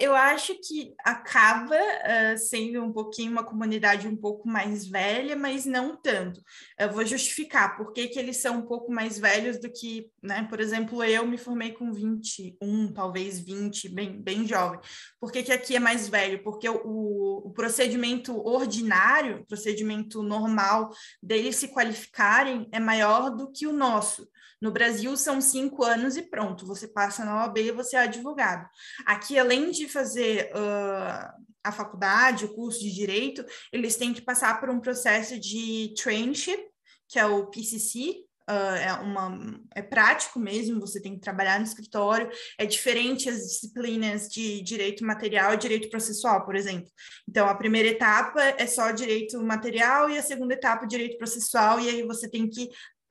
Eu 0.00 0.14
acho 0.14 0.54
que 0.54 0.94
acaba 1.04 1.76
uh, 1.76 2.38
sendo 2.38 2.82
um 2.82 2.92
pouquinho 2.92 3.30
uma 3.32 3.44
comunidade 3.44 4.08
um 4.08 4.16
pouco 4.16 4.48
mais 4.48 4.86
velha, 4.86 5.36
mas 5.36 5.66
não 5.66 5.96
tanto. 5.96 6.42
Eu 6.78 6.90
vou 6.90 7.04
justificar 7.04 7.76
por 7.76 7.92
que, 7.92 8.08
que 8.08 8.18
eles 8.18 8.38
são 8.38 8.58
um 8.58 8.62
pouco 8.62 8.90
mais 8.90 9.18
velhos 9.18 9.60
do 9.60 9.70
que, 9.70 10.10
né? 10.22 10.46
Por 10.48 10.60
exemplo, 10.60 11.04
eu 11.04 11.26
me 11.26 11.36
formei 11.36 11.72
com 11.72 11.92
21, 11.92 12.92
talvez 12.94 13.38
20, 13.38 13.88
bem, 13.90 14.20
bem 14.20 14.46
jovem. 14.46 14.80
Por 15.20 15.30
que, 15.30 15.42
que 15.42 15.52
aqui 15.52 15.76
é 15.76 15.80
mais 15.80 16.08
velho? 16.08 16.42
Porque 16.42 16.68
o, 16.68 17.42
o 17.44 17.50
procedimento 17.52 18.36
ordinário, 18.46 19.44
procedimento 19.46 20.22
normal 20.22 20.90
deles 21.22 21.56
se 21.56 21.68
qualificarem 21.68 22.66
é 22.72 22.80
maior 22.80 23.30
do 23.30 23.52
que 23.52 23.66
o 23.66 23.72
nosso. 23.72 24.26
No 24.60 24.70
Brasil, 24.70 25.16
são 25.16 25.40
cinco 25.40 25.84
anos 25.84 26.16
e 26.16 26.22
pronto, 26.22 26.66
você 26.66 26.88
passa 26.88 27.24
na 27.24 27.44
OAB 27.44 27.58
e 27.58 27.72
você 27.72 27.96
é 27.96 28.00
advogado. 28.00 28.68
Aqui, 29.06 29.38
além 29.38 29.70
de 29.70 29.88
fazer 29.88 30.50
uh, 30.54 31.44
a 31.62 31.72
faculdade, 31.72 32.44
o 32.44 32.54
curso 32.54 32.80
de 32.80 32.92
direito, 32.92 33.44
eles 33.72 33.96
têm 33.96 34.12
que 34.12 34.22
passar 34.22 34.60
por 34.60 34.70
um 34.70 34.80
processo 34.80 35.38
de 35.38 35.94
traineeship, 35.96 36.62
que 37.08 37.18
é 37.18 37.26
o 37.26 37.46
PCC, 37.46 38.24
Uh, 38.48 38.76
é, 38.76 38.92
uma, 39.00 39.58
é 39.74 39.80
prático 39.80 40.38
mesmo, 40.38 40.78
você 40.78 41.00
tem 41.00 41.14
que 41.14 41.20
trabalhar 41.22 41.58
no 41.58 41.64
escritório, 41.64 42.28
é 42.58 42.66
diferente 42.66 43.26
as 43.26 43.38
disciplinas 43.38 44.28
de 44.28 44.60
direito 44.60 45.02
material 45.02 45.54
e 45.54 45.56
direito 45.56 45.88
processual, 45.88 46.44
por 46.44 46.54
exemplo. 46.54 46.90
Então, 47.26 47.48
a 47.48 47.54
primeira 47.54 47.88
etapa 47.88 48.42
é 48.58 48.66
só 48.66 48.90
direito 48.90 49.42
material 49.42 50.10
e 50.10 50.18
a 50.18 50.22
segunda 50.22 50.52
etapa, 50.52 50.86
direito 50.86 51.16
processual, 51.16 51.80
e 51.80 51.88
aí 51.88 52.02
você 52.02 52.28
tem 52.28 52.46
que 52.46 52.68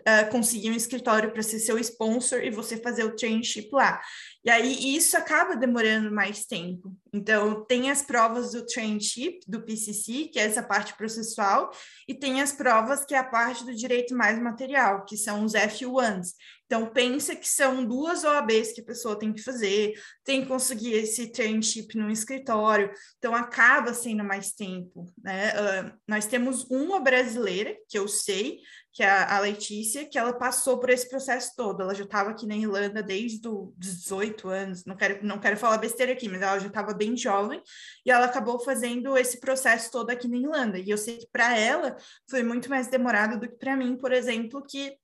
uh, 0.08 0.30
conseguir 0.30 0.70
um 0.72 0.76
escritório 0.76 1.32
para 1.32 1.42
ser 1.42 1.60
seu 1.60 1.78
sponsor 1.80 2.44
e 2.44 2.50
você 2.50 2.78
fazer 2.78 3.04
o 3.04 3.16
traineeship 3.16 3.70
lá. 3.72 4.02
E 4.46 4.50
aí 4.50 4.96
isso 4.96 5.18
acaba 5.18 5.56
demorando 5.56 6.12
mais 6.12 6.46
tempo. 6.46 6.94
Então, 7.14 7.64
tem 7.66 7.90
as 7.90 8.02
provas 8.02 8.52
do 8.52 8.66
traineeship, 8.66 9.40
do 9.48 9.62
PCC, 9.62 10.30
que 10.32 10.40
é 10.40 10.44
essa 10.44 10.62
parte 10.62 10.96
processual, 10.96 11.72
e 12.08 12.14
tem 12.14 12.42
as 12.42 12.52
provas 12.52 13.06
que 13.06 13.16
é 13.16 13.18
a 13.18 13.24
parte 13.24 13.64
do 13.64 13.74
direito 13.74 14.14
mais 14.16 14.38
material, 14.42 15.06
que 15.06 15.16
são 15.16 15.46
os 15.46 15.54
F1s. 15.54 16.34
Então, 16.74 16.88
pensa 16.88 17.36
que 17.36 17.48
são 17.48 17.86
duas 17.86 18.24
OABs 18.24 18.72
que 18.72 18.82
a 18.82 18.84
pessoa 18.84 19.16
tem 19.16 19.32
que 19.32 19.44
fazer, 19.44 19.94
tem 20.24 20.42
que 20.42 20.48
conseguir 20.48 20.94
esse 20.94 21.32
traineeship 21.32 21.96
no 21.96 22.10
escritório, 22.10 22.92
então 23.20 23.36
acaba 23.36 23.94
sendo 23.94 24.24
mais 24.24 24.54
tempo. 24.54 25.06
Né? 25.24 25.52
Uh, 25.52 25.94
nós 26.08 26.26
temos 26.26 26.64
uma 26.72 27.00
brasileira, 27.00 27.78
que 27.88 27.96
eu 27.96 28.08
sei, 28.08 28.58
que 28.92 29.04
é 29.04 29.08
a 29.08 29.40
Letícia, 29.40 30.08
que 30.08 30.18
ela 30.18 30.34
passou 30.34 30.80
por 30.80 30.90
esse 30.90 31.08
processo 31.08 31.52
todo. 31.56 31.84
Ela 31.84 31.94
já 31.94 32.06
estava 32.06 32.32
aqui 32.32 32.48
na 32.48 32.56
Irlanda 32.56 33.04
desde 33.04 33.48
os 33.48 33.72
18 33.78 34.50
anos, 34.50 34.84
não 34.84 34.96
quero, 34.96 35.24
não 35.24 35.40
quero 35.40 35.58
falar 35.58 35.78
besteira 35.78 36.14
aqui, 36.14 36.28
mas 36.28 36.42
ela 36.42 36.58
já 36.58 36.68
estava 36.68 36.92
bem 36.92 37.16
jovem, 37.16 37.62
e 38.04 38.10
ela 38.10 38.26
acabou 38.26 38.60
fazendo 38.60 39.16
esse 39.16 39.40
processo 39.40 39.92
todo 39.92 40.10
aqui 40.10 40.28
na 40.28 40.38
Irlanda. 40.38 40.80
E 40.80 40.90
eu 40.90 40.98
sei 40.98 41.18
que 41.18 41.28
para 41.32 41.56
ela 41.56 41.96
foi 42.28 42.42
muito 42.42 42.68
mais 42.68 42.88
demorado 42.88 43.40
do 43.40 43.48
que 43.48 43.58
para 43.58 43.78
mim, 43.78 43.96
por 43.96 44.12
exemplo, 44.12 44.64
que 44.64 44.98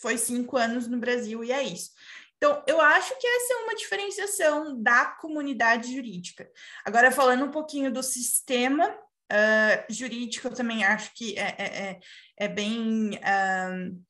foi 0.00 0.18
cinco 0.18 0.56
anos 0.56 0.86
no 0.86 0.98
Brasil 0.98 1.42
e 1.44 1.52
é 1.52 1.62
isso. 1.62 1.90
Então, 2.36 2.62
eu 2.66 2.80
acho 2.80 3.18
que 3.18 3.26
essa 3.26 3.54
é 3.54 3.56
uma 3.56 3.74
diferenciação 3.74 4.82
da 4.82 5.06
comunidade 5.06 5.94
jurídica. 5.94 6.48
Agora, 6.84 7.10
falando 7.10 7.46
um 7.46 7.50
pouquinho 7.50 7.90
do 7.90 8.02
sistema 8.02 8.88
uh, 8.90 9.92
jurídico, 9.92 10.48
eu 10.48 10.54
também 10.54 10.84
acho 10.84 11.12
que 11.14 11.38
é, 11.38 11.54
é, 11.58 11.64
é, 11.64 12.00
é 12.36 12.48
bem 12.48 13.12
uh, 13.14 14.04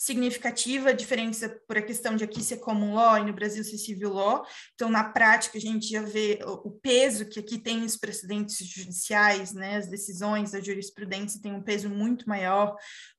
significativa 0.00 0.88
a 0.88 0.94
diferença 0.94 1.60
por 1.68 1.76
a 1.76 1.82
questão 1.82 2.16
de 2.16 2.24
aqui 2.24 2.42
ser 2.42 2.56
common 2.56 2.94
law 2.94 3.18
e 3.18 3.24
no 3.26 3.34
Brasil 3.34 3.62
ser 3.62 3.76
civil 3.76 4.14
law. 4.14 4.46
Então, 4.74 4.88
na 4.88 5.04
prática, 5.04 5.58
a 5.58 5.60
gente 5.60 5.90
já 5.90 6.00
vê 6.00 6.38
o 6.42 6.70
peso 6.70 7.26
que 7.26 7.38
aqui 7.38 7.58
tem 7.58 7.84
os 7.84 7.98
precedentes 7.98 8.66
judiciais, 8.66 9.52
né, 9.52 9.76
as 9.76 9.88
decisões 9.88 10.52
da 10.52 10.60
jurisprudência 10.60 11.42
têm 11.42 11.52
um 11.52 11.62
peso 11.62 11.90
muito 11.90 12.26
maior. 12.26 12.74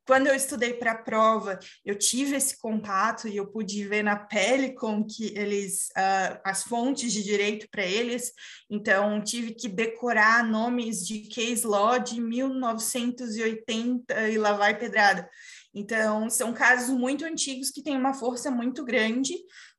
Quando 0.08 0.26
eu 0.26 0.34
estudei 0.34 0.74
para 0.74 0.94
a 0.94 0.98
prova, 0.98 1.60
eu 1.86 1.96
tive 1.96 2.36
esse 2.36 2.60
contato 2.60 3.28
e 3.28 3.38
eu 3.38 3.46
pude 3.46 3.88
ver 3.88 4.02
na 4.02 4.16
pele 4.16 4.74
como 4.74 5.06
que 5.06 5.38
eles, 5.38 5.90
uh, 5.90 6.42
as 6.44 6.64
fontes 6.64 7.14
de 7.14 7.24
direito 7.24 7.68
para 7.70 7.86
eles. 7.86 8.34
Então, 8.68 9.24
tive 9.24 9.54
que 9.54 9.70
decorar 9.70 10.44
nomes 10.44 11.06
de 11.06 11.20
case 11.28 11.64
law 11.66 12.00
de 12.00 12.20
1980 12.20 14.30
e 14.30 14.40
lá 14.40 14.54
vai 14.54 14.76
pedrada. 14.76 15.30
Então, 15.74 16.30
são 16.30 16.54
casos 16.54 16.90
muito 16.90 17.26
antigos 17.26 17.70
que 17.70 17.82
têm 17.82 17.98
uma 17.98 18.14
força 18.14 18.52
muito 18.52 18.84
grande, 18.84 19.34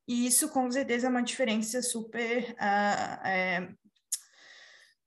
e 0.07 0.25
isso 0.25 0.49
com 0.49 0.69
certeza 0.71 1.07
é 1.07 1.09
uma 1.09 1.21
diferença 1.21 1.81
super 1.81 2.51
uh, 2.53 3.27
é, 3.27 3.69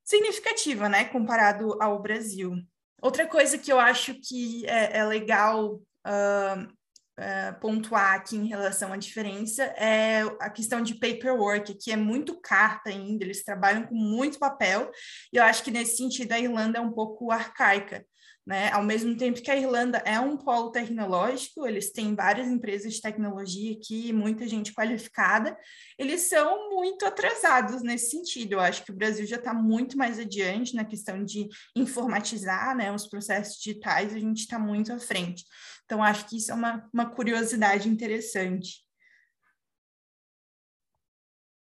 significativa, 0.05 0.89
né, 0.89 1.05
comparado 1.07 1.77
ao 1.83 2.01
Brasil. 2.01 2.55
Outra 3.03 3.27
coisa 3.27 3.59
que 3.59 3.73
eu 3.73 3.79
acho 3.79 4.15
que 4.15 4.65
é, 4.67 4.99
é 4.99 5.05
legal 5.05 5.75
uh, 5.75 6.63
uh, 6.63 7.61
pontuar 7.61 8.15
aqui 8.15 8.37
em 8.37 8.47
relação 8.47 8.93
à 8.93 8.97
diferença 8.97 9.65
é 9.65 10.23
a 10.41 10.49
questão 10.49 10.81
de 10.81 10.95
paperwork, 10.95 11.75
que 11.75 11.91
é 11.91 11.97
muito 11.97 12.41
carta 12.41 12.91
ainda, 12.91 13.25
eles 13.25 13.45
trabalham 13.45 13.87
com 13.87 13.95
muito 13.95 14.39
papel, 14.39 14.91
e 15.33 15.37
eu 15.37 15.43
acho 15.43 15.63
que 15.65 15.71
nesse 15.71 15.97
sentido 15.97 16.33
a 16.33 16.39
Irlanda 16.39 16.79
é 16.79 16.81
um 16.81 16.93
pouco 16.93 17.31
arcaica. 17.33 18.07
Né? 18.47 18.71
Ao 18.71 18.83
mesmo 18.83 19.17
tempo 19.17 19.43
que 19.43 19.51
a 19.51 19.57
Irlanda 19.57 19.99
é 20.05 20.21
um 20.21 20.37
polo 20.37 20.71
tecnológico, 20.71 21.67
eles 21.67 21.91
têm 21.91 22.15
várias 22.15 22.47
empresas 22.47 22.95
de 22.95 23.01
tecnologia 23.01 23.73
aqui, 23.73 24.13
muita 24.13 24.47
gente 24.47 24.73
qualificada, 24.73 25.59
eles 25.99 26.21
são 26.23 26.71
muito 26.71 27.05
atrasados 27.05 27.83
nesse 27.83 28.11
sentido. 28.11 28.53
Eu 28.53 28.61
acho 28.61 28.85
que 28.85 28.93
o 28.93 28.95
Brasil 28.95 29.27
já 29.27 29.35
está 29.35 29.53
muito 29.53 29.99
mais 29.99 30.21
adiante 30.21 30.77
na 30.77 30.85
questão 30.85 31.25
de 31.25 31.49
informatizar 31.75 32.77
né, 32.77 32.93
os 32.93 33.09
processos 33.09 33.59
digitais, 33.59 34.15
a 34.15 34.19
gente 34.19 34.43
está 34.43 34.61
muito 34.61 34.93
à 34.93 34.99
frente. 35.01 35.45
Então, 35.85 36.01
acho 36.01 36.29
que 36.29 36.37
isso 36.37 36.53
é 36.53 36.55
uma, 36.55 36.89
uma 36.95 37.11
curiosidade 37.11 37.89
interessante. 37.89 38.87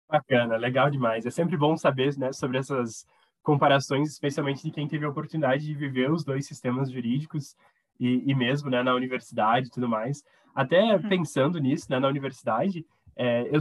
Bacana, 0.09 0.57
legal 0.57 0.90
demais. 0.90 1.27
É 1.27 1.31
sempre 1.31 1.59
bom 1.59 1.77
saber 1.77 2.16
né, 2.16 2.33
sobre 2.33 2.59
essas 2.59 3.07
comparações, 3.42 4.11
especialmente 4.11 4.62
de 4.62 4.70
quem 4.70 4.87
teve 4.87 5.05
a 5.05 5.09
oportunidade 5.09 5.64
de 5.64 5.74
viver 5.74 6.11
os 6.11 6.24
dois 6.24 6.46
sistemas 6.46 6.90
jurídicos 6.90 7.57
e, 7.98 8.31
e 8.31 8.35
mesmo 8.35 8.70
né, 8.70 8.83
na 8.83 8.94
universidade 8.94 9.68
e 9.68 9.70
tudo 9.70 9.88
mais. 9.88 10.22
Até 10.55 10.96
uhum. 10.96 11.09
pensando 11.09 11.59
nisso, 11.59 11.87
né, 11.90 11.98
na 11.98 12.09
universidade, 12.09 12.85
é, 13.16 13.48
eu, 13.55 13.61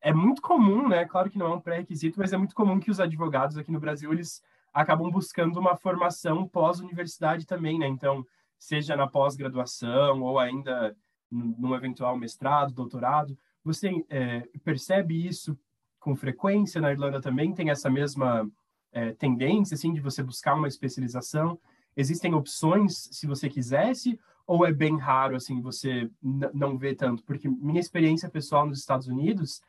é 0.00 0.12
muito 0.12 0.40
comum, 0.42 0.88
né? 0.88 1.04
Claro 1.04 1.30
que 1.30 1.38
não 1.38 1.46
é 1.46 1.54
um 1.54 1.60
pré-requisito, 1.60 2.18
mas 2.18 2.32
é 2.32 2.36
muito 2.36 2.54
comum 2.54 2.78
que 2.78 2.90
os 2.90 3.00
advogados 3.00 3.56
aqui 3.58 3.70
no 3.70 3.80
Brasil 3.80 4.12
eles 4.12 4.42
acabam 4.72 5.10
buscando 5.10 5.58
uma 5.58 5.76
formação 5.76 6.46
pós-universidade 6.46 7.46
também, 7.46 7.78
né? 7.78 7.88
Então, 7.88 8.24
seja 8.58 8.96
na 8.96 9.06
pós-graduação 9.06 10.22
ou 10.22 10.38
ainda 10.38 10.96
num 11.30 11.74
eventual 11.74 12.16
mestrado, 12.16 12.72
doutorado, 12.72 13.36
você 13.64 13.90
é, 14.08 14.48
percebe 14.62 15.26
isso 15.26 15.58
com 15.98 16.14
frequência 16.14 16.80
na 16.80 16.92
Irlanda 16.92 17.20
também? 17.20 17.52
Tem 17.52 17.70
essa 17.70 17.90
mesma 17.90 18.48
é, 18.96 19.12
tendência, 19.12 19.74
assim, 19.74 19.92
de 19.92 20.00
você 20.00 20.22
buscar 20.22 20.54
uma 20.54 20.66
especialização? 20.66 21.58
Existem 21.94 22.32
opções, 22.34 23.10
se 23.12 23.26
você 23.26 23.46
quisesse, 23.46 24.18
ou 24.46 24.64
é 24.64 24.72
bem 24.72 24.98
raro, 24.98 25.36
assim, 25.36 25.60
você 25.60 26.10
não 26.22 26.78
vê 26.78 26.94
tanto? 26.94 27.22
Porque 27.24 27.46
minha 27.46 27.80
experiência 27.80 28.30
pessoal 28.30 28.66
nos 28.66 28.78
Estados 28.78 29.06
Unidos 29.06 29.60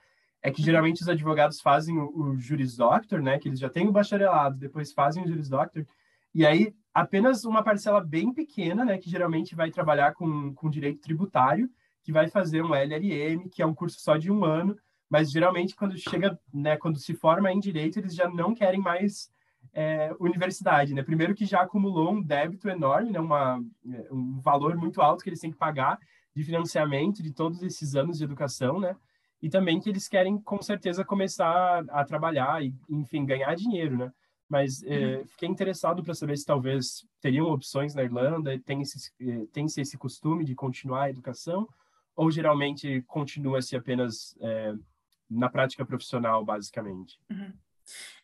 é 0.42 0.50
que 0.50 0.62
geralmente 0.62 1.02
os 1.02 1.10
advogados 1.10 1.60
fazem 1.60 1.98
o, 1.98 2.18
o 2.18 2.38
Juris 2.38 2.78
Doctor, 2.78 3.22
né, 3.22 3.38
que 3.38 3.50
eles 3.50 3.60
já 3.60 3.70
têm 3.70 3.90
o 3.90 3.92
bacharelado, 3.92 4.58
depois 4.58 4.94
fazem 4.94 5.24
o 5.24 5.28
Juris 5.28 5.50
Doctor, 5.50 5.86
e 6.34 6.46
aí 6.46 6.74
apenas 6.94 7.44
uma 7.44 7.62
parcela 7.62 8.00
bem 8.00 8.34
pequena, 8.34 8.86
né, 8.86 8.98
que 8.98 9.10
geralmente 9.10 9.56
vai 9.56 9.72
trabalhar 9.72 10.14
com, 10.14 10.54
com 10.54 10.70
direito 10.70 11.02
tributário, 11.02 11.70
que 12.02 12.14
vai 12.14 12.30
fazer 12.30 12.62
um 12.62 12.74
LLM, 12.74 13.50
que 13.50 13.62
é 13.62 13.66
um 13.66 13.74
curso 13.74 14.00
só 14.00 14.16
de 14.16 14.32
um 14.32 14.46
ano, 14.46 14.78
mas 15.10 15.32
geralmente 15.32 15.76
quando 15.76 15.98
chega, 15.98 16.40
né, 16.54 16.78
quando 16.78 17.00
se 17.00 17.14
forma 17.14 17.52
em 17.52 17.60
direito, 17.60 18.00
eles 18.00 18.14
já 18.14 18.30
não 18.30 18.54
querem 18.54 18.80
mais 18.80 19.32
é, 19.74 20.14
universidade, 20.20 20.94
né? 20.94 21.04
Primeiro 21.04 21.36
que 21.36 21.46
já 21.46 21.62
acumulou 21.62 22.12
um 22.12 22.22
débito 22.22 22.68
enorme, 22.70 23.12
né, 23.12 23.20
uma, 23.20 23.64
é, 23.92 24.08
um 24.12 24.40
valor 24.40 24.76
muito 24.76 25.02
alto 25.02 25.24
que 25.24 25.30
eles 25.30 25.40
têm 25.40 25.52
que 25.52 25.58
pagar 25.58 26.00
de 26.36 26.44
financiamento 26.44 27.24
de 27.24 27.32
todos 27.32 27.62
esses 27.64 27.96
anos 27.96 28.18
de 28.18 28.24
educação, 28.24 28.80
né? 28.80 28.96
E 29.42 29.50
também 29.50 29.80
que 29.80 29.90
eles 29.90 30.08
querem 30.08 30.40
com 30.40 30.62
certeza 30.62 31.06
começar 31.06 31.86
a 31.90 32.04
trabalhar 32.04 32.64
e, 32.64 32.74
enfim, 32.90 33.26
ganhar 33.26 33.56
dinheiro, 33.56 33.98
né? 33.98 34.12
Mas 34.50 34.82
é, 34.84 35.18
uhum. 35.18 35.26
fiquei 35.26 35.50
interessado 35.50 36.02
para 36.02 36.14
saber 36.14 36.38
se 36.38 36.46
talvez 36.46 37.06
teriam 37.22 37.48
opções 37.48 37.94
na 37.94 38.04
Irlanda, 38.04 38.58
tem 38.60 38.82
esse, 38.82 39.12
é, 39.22 39.46
tem 39.52 39.68
-se 39.68 39.82
esse 39.82 39.98
costume 39.98 40.44
de 40.44 40.56
continuar 40.56 41.04
a 41.04 41.10
educação, 41.10 41.68
ou 42.16 42.32
geralmente 42.32 43.04
continua-se 43.08 43.76
apenas 43.76 44.36
é, 44.40 44.74
na 45.30 45.50
prática 45.50 45.86
profissional, 45.86 46.44
basicamente? 46.44 47.20
Uhum. 47.30 47.54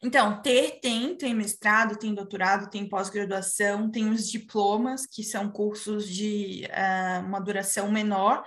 Então, 0.03 0.41
ter 0.41 0.79
tem, 0.81 1.15
tem 1.15 1.33
mestrado, 1.33 1.97
tem 1.97 2.13
doutorado, 2.13 2.69
tem 2.69 2.87
pós-graduação, 2.87 3.89
tem 3.89 4.09
os 4.09 4.29
diplomas, 4.29 5.05
que 5.05 5.23
são 5.23 5.49
cursos 5.49 6.07
de 6.09 6.67
uh, 6.67 7.25
uma 7.25 7.39
duração 7.39 7.89
menor, 7.89 8.43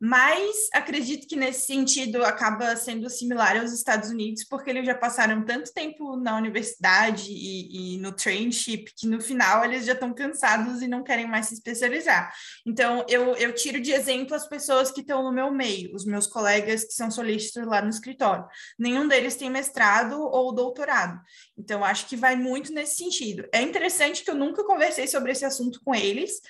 mas 0.00 0.68
acredito 0.72 1.26
que 1.26 1.36
nesse 1.36 1.66
sentido 1.66 2.24
acaba 2.24 2.74
sendo 2.76 3.08
similar 3.08 3.56
aos 3.56 3.72
Estados 3.72 4.10
Unidos, 4.10 4.44
porque 4.44 4.70
eles 4.70 4.84
já 4.84 4.94
passaram 4.94 5.44
tanto 5.44 5.72
tempo 5.72 6.16
na 6.16 6.36
universidade 6.36 7.30
e, 7.30 7.94
e 7.94 7.98
no 7.98 8.12
traineeship 8.12 8.86
que 8.96 9.06
no 9.06 9.20
final 9.20 9.64
eles 9.64 9.86
já 9.86 9.92
estão 9.92 10.12
cansados 10.12 10.82
e 10.82 10.88
não 10.88 11.02
querem 11.02 11.26
mais 11.26 11.46
se 11.46 11.54
especializar. 11.54 12.32
Então, 12.66 13.04
eu, 13.08 13.34
eu 13.36 13.54
tiro 13.54 13.80
de 13.80 13.92
exemplo 13.92 14.34
as 14.34 14.46
pessoas 14.48 14.90
que 14.90 15.00
estão 15.00 15.22
no 15.22 15.32
meu 15.32 15.50
meio, 15.50 15.94
os 15.94 16.04
meus 16.04 16.26
colegas 16.26 16.84
que 16.84 16.92
são 16.92 17.10
solistas 17.10 17.66
lá 17.66 17.80
no 17.80 17.90
escritório. 17.90 18.46
Nenhum 18.78 19.06
deles 19.06 19.36
tem 19.36 19.50
mestrado 19.50 20.20
ou 20.20 20.53
doutorado. 20.54 21.20
Então, 21.58 21.84
acho 21.84 22.06
que 22.06 22.16
vai 22.16 22.36
muito 22.36 22.72
nesse 22.72 22.96
sentido. 22.96 23.46
É 23.52 23.60
interessante 23.60 24.24
que 24.24 24.30
eu 24.30 24.34
nunca 24.34 24.64
conversei 24.64 25.06
sobre 25.06 25.32
esse 25.32 25.44
assunto 25.44 25.80
com 25.84 25.94
eles, 25.94 26.40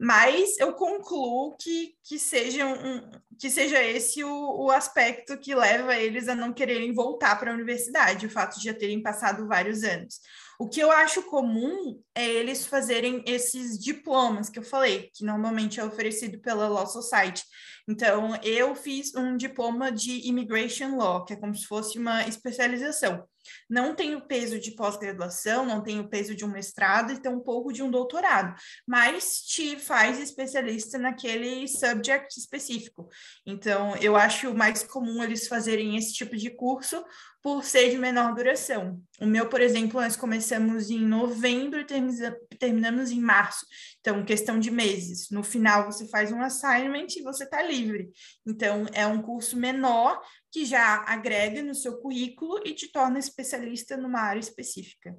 mas 0.00 0.58
eu 0.58 0.72
concluo 0.72 1.54
que, 1.60 1.94
que, 2.02 2.18
seja, 2.18 2.66
um, 2.66 3.10
que 3.38 3.50
seja 3.50 3.82
esse 3.82 4.24
o, 4.24 4.64
o 4.64 4.70
aspecto 4.70 5.36
que 5.36 5.54
leva 5.54 5.94
eles 5.94 6.26
a 6.26 6.34
não 6.34 6.54
quererem 6.54 6.94
voltar 6.94 7.38
para 7.38 7.50
a 7.50 7.54
universidade, 7.54 8.24
o 8.24 8.30
fato 8.30 8.58
de 8.58 8.64
já 8.64 8.72
terem 8.72 9.02
passado 9.02 9.46
vários 9.46 9.84
anos. 9.84 10.18
O 10.58 10.68
que 10.68 10.80
eu 10.80 10.90
acho 10.90 11.22
comum 11.24 12.02
é 12.14 12.26
eles 12.26 12.66
fazerem 12.66 13.22
esses 13.26 13.78
diplomas 13.78 14.48
que 14.48 14.58
eu 14.58 14.62
falei, 14.62 15.10
que 15.14 15.24
normalmente 15.24 15.78
é 15.78 15.84
oferecido 15.84 16.40
pela 16.40 16.66
Law 16.66 16.86
Society. 16.86 17.42
Então, 17.86 18.36
eu 18.42 18.74
fiz 18.74 19.14
um 19.14 19.36
diploma 19.36 19.92
de 19.92 20.28
Immigration 20.28 20.96
Law, 20.96 21.24
que 21.24 21.34
é 21.34 21.36
como 21.36 21.54
se 21.54 21.66
fosse 21.66 21.98
uma 21.98 22.26
especialização 22.26 23.22
não 23.68 23.94
tem 23.94 24.14
o 24.14 24.26
peso 24.26 24.58
de 24.58 24.72
pós-graduação, 24.72 25.64
não 25.64 25.82
tem 25.82 26.00
o 26.00 26.08
peso 26.08 26.34
de 26.34 26.44
um 26.44 26.48
mestrado 26.48 27.12
e 27.12 27.20
tem 27.20 27.30
um 27.30 27.40
pouco 27.40 27.72
de 27.72 27.82
um 27.82 27.90
doutorado, 27.90 28.54
mas 28.86 29.42
te 29.42 29.76
faz 29.76 30.20
especialista 30.20 30.98
naquele 30.98 31.66
subject 31.68 32.38
específico. 32.38 33.08
Então, 33.46 33.96
eu 33.96 34.16
acho 34.16 34.54
mais 34.54 34.82
comum 34.82 35.22
eles 35.22 35.48
fazerem 35.48 35.96
esse 35.96 36.12
tipo 36.12 36.36
de 36.36 36.50
curso 36.50 37.04
por 37.42 37.64
ser 37.64 37.90
de 37.90 37.98
menor 37.98 38.34
duração. 38.34 39.00
O 39.20 39.26
meu, 39.26 39.48
por 39.48 39.60
exemplo, 39.60 40.00
nós 40.00 40.14
começamos 40.14 40.90
em 40.90 41.00
novembro 41.00 41.80
e 41.80 42.56
terminamos 42.58 43.10
em 43.10 43.20
março. 43.20 43.64
Então, 44.00 44.24
questão 44.24 44.58
de 44.58 44.70
meses. 44.70 45.30
No 45.30 45.42
final, 45.42 45.86
você 45.90 46.06
faz 46.08 46.30
um 46.32 46.42
assignment 46.42 47.06
e 47.16 47.22
você 47.22 47.44
está 47.44 47.62
livre. 47.62 48.10
Então, 48.46 48.86
é 48.92 49.06
um 49.06 49.22
curso 49.22 49.56
menor 49.56 50.20
que 50.52 50.64
já 50.66 51.02
agrega 51.06 51.62
no 51.62 51.74
seu 51.74 51.98
currículo 52.00 52.60
e 52.64 52.74
te 52.74 52.92
torna 52.92 53.18
especialista 53.18 53.96
numa 53.96 54.20
área 54.20 54.40
específica. 54.40 55.16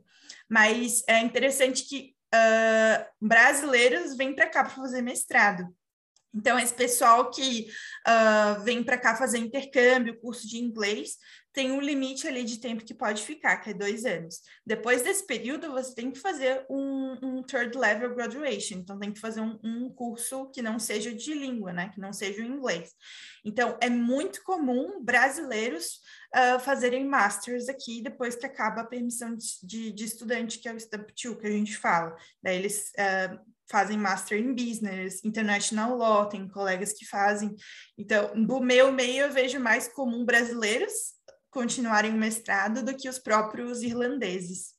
Mas 0.48 1.04
é 1.08 1.20
interessante 1.20 1.88
que 1.88 2.16
uh, 2.36 3.06
brasileiros 3.20 4.16
vêm 4.16 4.36
para 4.36 4.48
cá 4.48 4.64
para 4.64 4.76
fazer 4.76 5.02
mestrado. 5.02 5.68
Então, 6.34 6.58
esse 6.58 6.74
pessoal 6.74 7.30
que 7.30 7.68
uh, 8.08 8.64
vem 8.64 8.84
para 8.84 8.98
cá 8.98 9.16
fazer 9.16 9.38
intercâmbio, 9.38 10.20
curso 10.20 10.48
de 10.48 10.58
inglês, 10.58 11.18
tem 11.54 11.72
um 11.72 11.82
limite 11.82 12.28
ali 12.28 12.44
de 12.44 12.60
tempo 12.60 12.86
que 12.86 12.94
pode 12.94 13.24
ficar, 13.24 13.58
que 13.58 13.72
é 13.72 13.74
dois 13.74 14.06
anos. 14.06 14.42
Depois 14.66 15.02
desse 15.02 15.26
período, 15.26 15.72
você 15.72 15.94
tem 15.94 16.10
que 16.10 16.20
fazer 16.20 16.66
um, 16.70 17.18
um 17.22 17.44
third 17.44 17.78
level 17.78 18.16
graduation, 18.16 18.78
então 18.78 18.98
tem 18.98 19.12
que 19.12 19.20
fazer 19.20 19.42
um, 19.42 19.60
um, 19.62 19.90
curso 19.90 20.50
que 20.52 20.62
não 20.62 20.80
seja 20.80 21.14
de 21.14 21.34
língua, 21.34 21.74
né? 21.74 21.90
Que 21.90 22.00
não 22.00 22.14
seja 22.14 22.42
o 22.42 22.46
inglês. 22.46 22.92
Então, 23.44 23.78
é 23.82 23.90
muito 23.90 24.42
comum 24.44 25.04
brasileiros 25.04 26.00
uh, 26.34 26.60
fazerem 26.62 27.06
masters 27.06 27.68
aqui 27.68 28.02
depois 28.02 28.36
que 28.36 28.46
acaba 28.46 28.82
a 28.82 28.88
permissão 28.88 29.36
de, 29.36 29.46
de, 29.64 29.92
de 29.92 30.06
estudante, 30.06 30.60
que 30.60 30.70
é 30.70 30.74
o 30.74 30.80
Stamp 30.80 31.10
2, 31.10 31.38
que 31.38 31.48
a 31.48 31.52
gente 31.52 31.76
fala. 31.76 32.16
Daí 32.42 32.58
eles 32.58 32.92
uh, 32.98 33.38
fazem 33.72 33.98
Master 33.98 34.38
in 34.38 34.54
Business, 34.54 35.24
International 35.24 35.98
Law, 35.98 36.28
tem 36.28 36.48
colegas 36.48 36.94
que 36.94 37.06
fazem. 37.06 37.56
Então, 37.98 38.32
do 38.46 38.60
meu 38.60 38.92
meio, 38.92 39.26
eu 39.26 39.34
vejo 39.34 39.60
mais 39.60 39.88
comum 39.88 40.26
brasileiros 40.26 41.20
continuarem 41.50 42.14
o 42.14 42.18
mestrado 42.18 42.84
do 42.84 42.96
que 42.96 43.10
os 43.10 43.20
próprios 43.20 43.82
irlandeses. 43.82 44.74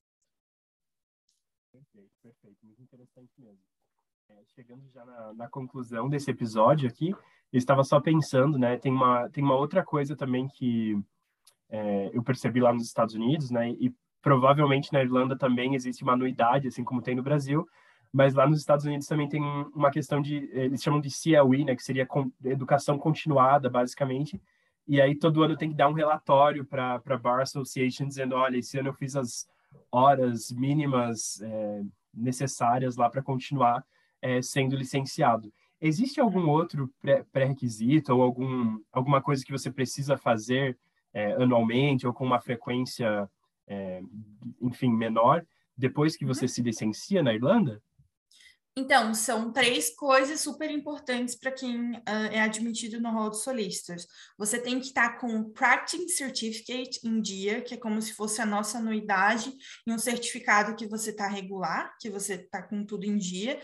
Perfeito, 1.71 2.11
perfeito. 2.23 2.57
Muito 2.63 2.83
interessante 2.83 3.33
mesmo. 3.39 3.61
É, 4.31 4.43
chegando 4.55 4.89
já 4.91 5.05
na, 5.05 5.35
na, 5.35 5.49
conclusão 5.49 6.09
desse 6.09 6.31
episódio 6.31 6.89
aqui, 6.89 7.11
eu 7.53 7.59
estava 7.59 7.85
só 7.85 8.01
pensando, 8.01 8.59
né? 8.59 8.79
Tem 8.79 8.91
uma, 8.91 9.29
tem 9.29 9.45
uma 9.45 9.57
outra 9.57 9.85
coisa 9.85 10.17
também 10.17 10.49
que 10.49 10.99
é, 11.69 12.11
eu 12.15 12.23
percebi 12.23 12.61
lá 12.61 12.73
nos 12.73 12.85
Estados 12.85 13.15
Unidos, 13.15 13.51
né? 13.51 13.71
E 13.73 13.95
provavelmente 14.23 14.93
na 14.93 15.03
Irlanda 15.03 15.37
também 15.37 15.75
existe 15.75 16.03
uma 16.03 16.15
anuidade, 16.15 16.69
assim 16.69 16.85
como 16.85 17.03
tem 17.03 17.15
no 17.15 17.23
Brasil, 17.23 17.69
mas 18.13 18.35
lá 18.35 18.47
nos 18.47 18.59
Estados 18.59 18.85
Unidos 18.85 19.07
também 19.07 19.29
tem 19.29 19.43
uma 19.75 19.91
questão 19.91 20.21
de, 20.21 20.51
eles 20.53 20.83
chamam 20.83 21.01
de 21.01 21.09
CLE, 21.09 21.65
né? 21.65 21.75
Que 21.75 21.83
seria 21.83 22.07
educação 22.45 22.99
continuada, 22.99 23.71
basicamente, 23.71 24.41
e 24.87 25.01
aí 25.01 25.15
todo 25.15 25.43
ano 25.43 25.57
tem 25.57 25.71
que 25.71 25.77
dar 25.77 25.89
um 25.89 25.95
relatório 25.95 26.65
para 26.65 27.01
a 27.05 27.17
Bar 27.17 27.41
Association 27.41 28.07
dizendo, 28.07 28.35
olha, 28.35 28.59
esse 28.59 28.79
ano 28.79 28.89
eu 28.89 28.95
fiz 28.95 29.17
as 29.17 29.47
horas 29.91 30.51
mínimas 30.51 31.41
é, 31.41 31.83
necessárias 32.13 32.97
lá 32.97 33.09
para 33.09 33.23
continuar 33.23 33.85
é, 34.21 34.43
sendo 34.43 34.77
licenciado. 34.77 35.53
existe 35.81 36.21
algum 36.21 36.49
outro 36.49 36.93
pré-requisito 37.33 38.15
ou 38.15 38.23
algum, 38.23 38.79
alguma 38.93 39.21
coisa 39.21 39.45
que 39.45 39.51
você 39.53 39.71
precisa 39.71 40.17
fazer 40.17 40.79
é, 41.13 41.33
anualmente 41.33 42.07
ou 42.07 42.13
com 42.13 42.25
uma 42.25 42.41
frequência, 42.41 43.29
é, 43.67 44.03
enfim, 44.61 44.91
menor, 44.91 45.45
depois 45.77 46.17
que 46.17 46.25
você 46.25 46.45
uhum. 46.45 46.49
se 46.49 46.63
licencia 46.63 47.23
na 47.23 47.35
Irlanda? 47.35 47.83
Então, 48.75 49.13
são 49.13 49.53
três 49.53 49.95
coisas 49.95 50.41
super 50.41 50.71
importantes 50.71 51.35
para 51.35 51.53
quem 51.53 51.93
uh, 51.93 52.33
é 52.33 52.41
admitido 52.41 52.99
no 52.99 53.11
rol 53.11 53.29
de 53.29 53.43
solicitors. 53.43 54.07
Você 54.39 54.59
tem 54.59 54.81
que 54.81 54.87
estar 54.87 55.11
tá 55.11 55.19
com 55.19 55.41
o 55.41 55.51
Practicing 55.51 56.09
Certificate 56.09 56.99
em 57.05 57.21
dia, 57.21 57.61
que 57.61 57.75
é 57.75 57.77
como 57.77 58.01
se 58.01 58.15
fosse 58.15 58.41
a 58.41 58.47
nossa 58.47 58.79
anuidade, 58.79 59.53
e 59.87 59.93
um 59.93 59.99
certificado 59.99 60.75
que 60.75 60.87
você 60.87 61.11
está 61.11 61.29
regular, 61.29 61.95
que 62.01 62.09
você 62.09 62.35
está 62.35 62.63
com 62.63 62.83
tudo 62.83 63.05
em 63.05 63.19
dia. 63.19 63.61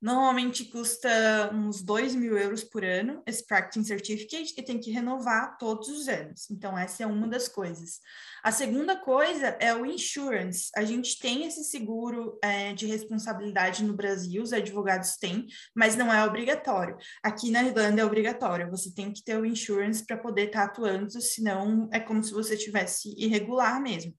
Normalmente 0.00 0.64
custa 0.64 1.50
uns 1.52 1.82
2 1.82 2.14
mil 2.14 2.36
euros 2.38 2.64
por 2.64 2.82
ano, 2.82 3.22
esse 3.26 3.46
Practicing 3.46 3.84
Certificate, 3.84 4.54
e 4.56 4.62
tem 4.62 4.78
que 4.78 4.90
renovar 4.90 5.58
todos 5.58 5.88
os 5.88 6.08
anos. 6.08 6.50
Então, 6.50 6.78
essa 6.78 7.02
é 7.02 7.06
uma 7.06 7.28
das 7.28 7.48
coisas. 7.48 8.00
A 8.42 8.50
segunda 8.50 8.96
coisa 8.96 9.48
é 9.60 9.74
o 9.74 9.84
insurance. 9.84 10.70
A 10.74 10.84
gente 10.84 11.18
tem 11.18 11.44
esse 11.46 11.64
seguro 11.64 12.38
é, 12.42 12.72
de 12.72 12.86
responsabilidade 12.86 13.84
no 13.84 13.92
Brasil, 13.92 14.42
os 14.42 14.54
advogados 14.54 15.16
têm, 15.16 15.46
mas 15.74 15.96
não 15.96 16.10
é 16.10 16.24
obrigatório. 16.24 16.96
Aqui 17.22 17.50
na 17.50 17.62
Irlanda 17.62 18.00
é 18.00 18.04
obrigatório, 18.04 18.70
você 18.70 18.94
tem 18.94 19.12
que 19.12 19.22
ter 19.22 19.38
o 19.38 19.44
insurance 19.44 20.04
para 20.06 20.16
poder 20.16 20.46
estar 20.46 20.60
tá 20.60 20.64
atuando, 20.64 21.20
senão 21.20 21.90
é 21.92 22.00
como 22.00 22.24
se 22.24 22.32
você 22.32 22.56
tivesse 22.56 23.14
irregular 23.18 23.80
mesmo. 23.82 24.14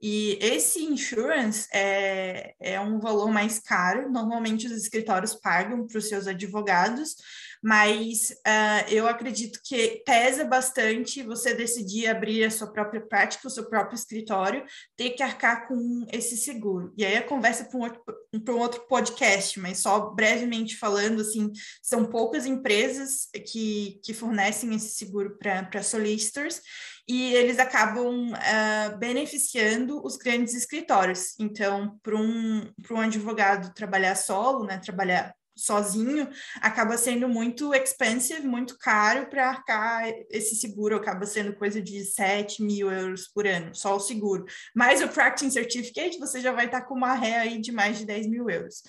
E 0.00 0.38
esse 0.40 0.84
insurance 0.84 1.68
é, 1.72 2.54
é 2.60 2.80
um 2.80 3.00
valor 3.00 3.30
mais 3.30 3.58
caro, 3.58 4.10
normalmente 4.10 4.66
os 4.66 4.72
escritórios 4.72 5.34
pagam 5.34 5.86
para 5.86 5.98
os 5.98 6.08
seus 6.08 6.26
advogados, 6.26 7.16
mas 7.62 8.30
uh, 8.30 8.88
eu 8.88 9.08
acredito 9.08 9.60
que 9.64 10.02
pesa 10.06 10.44
bastante 10.44 11.22
você 11.22 11.54
decidir 11.54 12.06
abrir 12.06 12.44
a 12.44 12.50
sua 12.50 12.72
própria 12.72 13.00
prática, 13.00 13.48
o 13.48 13.50
seu 13.50 13.68
próprio 13.68 13.96
escritório, 13.96 14.64
ter 14.96 15.10
que 15.10 15.22
arcar 15.22 15.66
com 15.66 16.06
esse 16.12 16.36
seguro. 16.36 16.92
E 16.96 17.04
aí 17.04 17.16
a 17.16 17.22
conversa 17.22 17.64
para 17.64 17.78
um, 17.78 17.82
outro, 17.82 18.02
um 18.32 18.58
outro 18.58 18.86
podcast, 18.86 19.58
mas 19.58 19.80
só 19.80 20.10
brevemente 20.10 20.76
falando, 20.76 21.20
assim, 21.22 21.50
são 21.82 22.04
poucas 22.04 22.46
empresas 22.46 23.28
que, 23.50 24.00
que 24.04 24.14
fornecem 24.14 24.74
esse 24.74 24.90
seguro 24.90 25.36
para 25.36 25.82
solicitors, 25.82 26.60
e 27.08 27.34
eles 27.34 27.58
acabam 27.58 28.32
uh, 28.32 28.98
beneficiando 28.98 30.04
os 30.04 30.16
grandes 30.16 30.54
escritórios. 30.54 31.34
Então, 31.38 31.98
para 32.02 32.14
um, 32.14 32.70
um 32.90 33.00
advogado 33.00 33.72
trabalhar 33.72 34.14
solo, 34.14 34.64
né, 34.64 34.78
trabalhar 34.78 35.34
sozinho, 35.56 36.28
acaba 36.60 36.96
sendo 36.96 37.28
muito 37.28 37.74
expensive, 37.74 38.46
muito 38.46 38.78
caro 38.78 39.26
para 39.26 39.48
arcar 39.48 40.08
esse 40.30 40.54
seguro, 40.54 40.96
acaba 40.96 41.26
sendo 41.26 41.54
coisa 41.54 41.82
de 41.82 42.04
7 42.04 42.62
mil 42.62 42.92
euros 42.92 43.26
por 43.26 43.46
ano, 43.46 43.74
só 43.74 43.96
o 43.96 44.00
seguro. 44.00 44.44
Mas 44.74 45.02
o 45.02 45.08
Practicing 45.08 45.50
Certificate, 45.50 46.18
você 46.18 46.40
já 46.40 46.52
vai 46.52 46.66
estar 46.66 46.82
tá 46.82 46.86
com 46.86 46.94
uma 46.94 47.14
ré 47.14 47.38
aí 47.38 47.60
de 47.60 47.72
mais 47.72 47.98
de 47.98 48.04
10 48.04 48.28
mil 48.28 48.48
euros. 48.48 48.82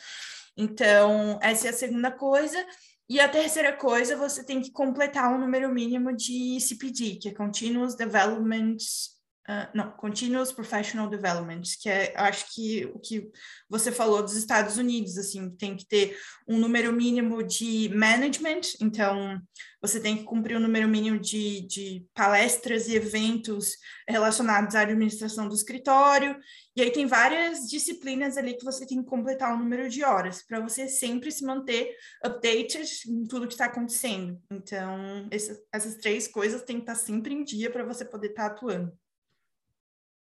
Então, 0.55 1.39
essa 1.41 1.67
é 1.67 1.69
a 1.69 1.73
segunda 1.73 2.11
coisa. 2.11 2.63
E 3.09 3.19
a 3.19 3.27
terceira 3.27 3.73
coisa, 3.73 4.15
você 4.15 4.43
tem 4.43 4.61
que 4.61 4.71
completar 4.71 5.33
um 5.33 5.39
número 5.39 5.73
mínimo 5.73 6.15
de 6.15 6.59
CPD, 6.59 7.15
que 7.15 7.29
é 7.29 7.33
Continuous 7.33 7.95
Development 7.95 8.77
Uh, 9.49 9.65
não, 9.73 9.89
Continuous 9.89 10.51
Professional 10.51 11.09
Development, 11.09 11.63
que 11.81 11.89
é, 11.89 12.13
acho 12.15 12.53
que 12.53 12.85
o 12.93 12.99
que 12.99 13.31
você 13.67 13.91
falou 13.91 14.21
dos 14.21 14.35
Estados 14.35 14.77
Unidos, 14.77 15.17
assim, 15.17 15.49
tem 15.49 15.75
que 15.75 15.87
ter 15.87 16.15
um 16.47 16.59
número 16.59 16.93
mínimo 16.93 17.41
de 17.41 17.89
management, 17.89 18.61
então 18.79 19.41
você 19.81 19.99
tem 19.99 20.17
que 20.17 20.23
cumprir 20.23 20.55
um 20.55 20.59
número 20.59 20.87
mínimo 20.87 21.17
de, 21.17 21.61
de 21.61 22.05
palestras 22.13 22.87
e 22.89 22.95
eventos 22.95 23.71
relacionados 24.07 24.75
à 24.75 24.81
administração 24.81 25.47
do 25.47 25.55
escritório, 25.55 26.37
e 26.75 26.83
aí 26.83 26.91
tem 26.91 27.07
várias 27.07 27.67
disciplinas 27.67 28.37
ali 28.37 28.53
que 28.53 28.63
você 28.63 28.85
tem 28.85 29.01
que 29.01 29.09
completar 29.09 29.51
o 29.51 29.55
um 29.55 29.59
número 29.63 29.89
de 29.89 30.03
horas, 30.03 30.43
para 30.45 30.59
você 30.59 30.87
sempre 30.87 31.31
se 31.31 31.43
manter 31.43 31.95
updated 32.23 32.87
em 33.07 33.23
tudo 33.23 33.47
que 33.47 33.53
está 33.53 33.65
acontecendo. 33.65 34.39
Então, 34.51 35.27
essas 35.73 35.95
três 35.95 36.27
coisas 36.27 36.61
têm 36.61 36.75
que 36.75 36.83
estar 36.83 36.93
sempre 36.93 37.33
em 37.33 37.43
dia 37.43 37.71
para 37.71 37.83
você 37.83 38.05
poder 38.05 38.27
estar 38.27 38.47
tá 38.47 38.55
atuando. 38.55 38.95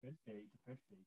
Perfeito, 0.00 0.58
perfeito. 0.64 1.04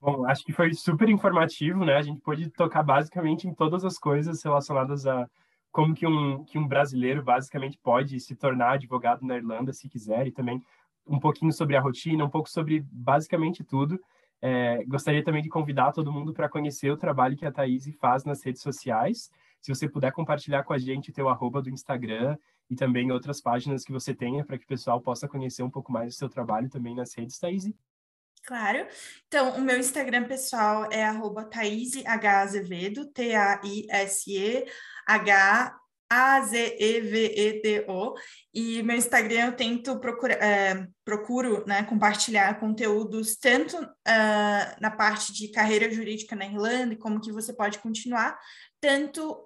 Bom, 0.00 0.26
acho 0.26 0.44
que 0.44 0.52
foi 0.52 0.72
super 0.74 1.08
informativo, 1.08 1.84
né? 1.84 1.96
A 1.96 2.02
gente 2.02 2.20
pôde 2.20 2.50
tocar 2.50 2.82
basicamente 2.82 3.48
em 3.48 3.54
todas 3.54 3.84
as 3.84 3.98
coisas 3.98 4.42
relacionadas 4.42 5.06
a 5.06 5.28
como 5.72 5.94
que 5.94 6.06
um, 6.06 6.44
que 6.44 6.58
um 6.58 6.66
brasileiro 6.66 7.22
basicamente 7.22 7.78
pode 7.82 8.18
se 8.20 8.34
tornar 8.34 8.72
advogado 8.72 9.26
na 9.26 9.36
Irlanda, 9.36 9.72
se 9.72 9.88
quiser, 9.88 10.26
e 10.26 10.32
também 10.32 10.62
um 11.06 11.18
pouquinho 11.18 11.52
sobre 11.52 11.76
a 11.76 11.80
rotina, 11.80 12.24
um 12.24 12.30
pouco 12.30 12.48
sobre 12.48 12.80
basicamente 12.90 13.62
tudo. 13.62 14.00
É, 14.40 14.84
gostaria 14.84 15.24
também 15.24 15.42
de 15.42 15.48
convidar 15.48 15.92
todo 15.92 16.12
mundo 16.12 16.32
para 16.32 16.48
conhecer 16.48 16.90
o 16.90 16.96
trabalho 16.96 17.36
que 17.36 17.46
a 17.46 17.52
Thaís 17.52 17.84
faz 17.98 18.24
nas 18.24 18.44
redes 18.44 18.62
sociais. 18.62 19.30
Se 19.60 19.74
você 19.74 19.88
puder 19.88 20.12
compartilhar 20.12 20.62
com 20.62 20.72
a 20.72 20.78
gente 20.78 21.10
o 21.10 21.12
teu 21.12 21.28
arroba 21.28 21.62
do 21.62 21.70
Instagram 21.70 22.36
e 22.70 22.74
também 22.74 23.10
outras 23.10 23.40
páginas 23.40 23.84
que 23.84 23.92
você 23.92 24.14
tenha 24.14 24.44
para 24.44 24.58
que 24.58 24.64
o 24.64 24.68
pessoal 24.68 25.00
possa 25.00 25.28
conhecer 25.28 25.62
um 25.62 25.70
pouco 25.70 25.90
mais 25.90 26.14
do 26.14 26.18
seu 26.18 26.28
trabalho 26.28 26.68
também 26.68 26.94
nas 26.94 27.14
redes, 27.14 27.38
Thaís. 27.38 27.72
Claro. 28.46 28.86
Então, 29.26 29.56
o 29.56 29.60
meu 29.60 29.76
Instagram 29.76 30.24
pessoal 30.28 30.88
é 30.92 31.04
arroba 31.04 31.50
Azevedo, 31.52 33.06
T-A-I-S-E-H 33.12 34.66
a-Z-E-V-E-D-O, 36.08 36.54
e 38.54 38.82
meu 38.82 38.96
Instagram 38.96 39.46
eu 39.46 39.56
tento 39.56 39.98
procurar, 39.98 40.36
é, 40.36 40.86
procuro 41.04 41.64
né, 41.66 41.82
compartilhar 41.82 42.60
conteúdos 42.60 43.36
tanto 43.36 43.76
uh, 43.76 44.76
na 44.80 44.90
parte 44.90 45.32
de 45.32 45.48
carreira 45.48 45.90
jurídica 45.90 46.36
na 46.36 46.46
Irlanda 46.46 46.94
e 46.94 46.98
como 46.98 47.20
que 47.20 47.32
você 47.32 47.52
pode 47.52 47.80
continuar, 47.80 48.38
tanto 48.80 49.36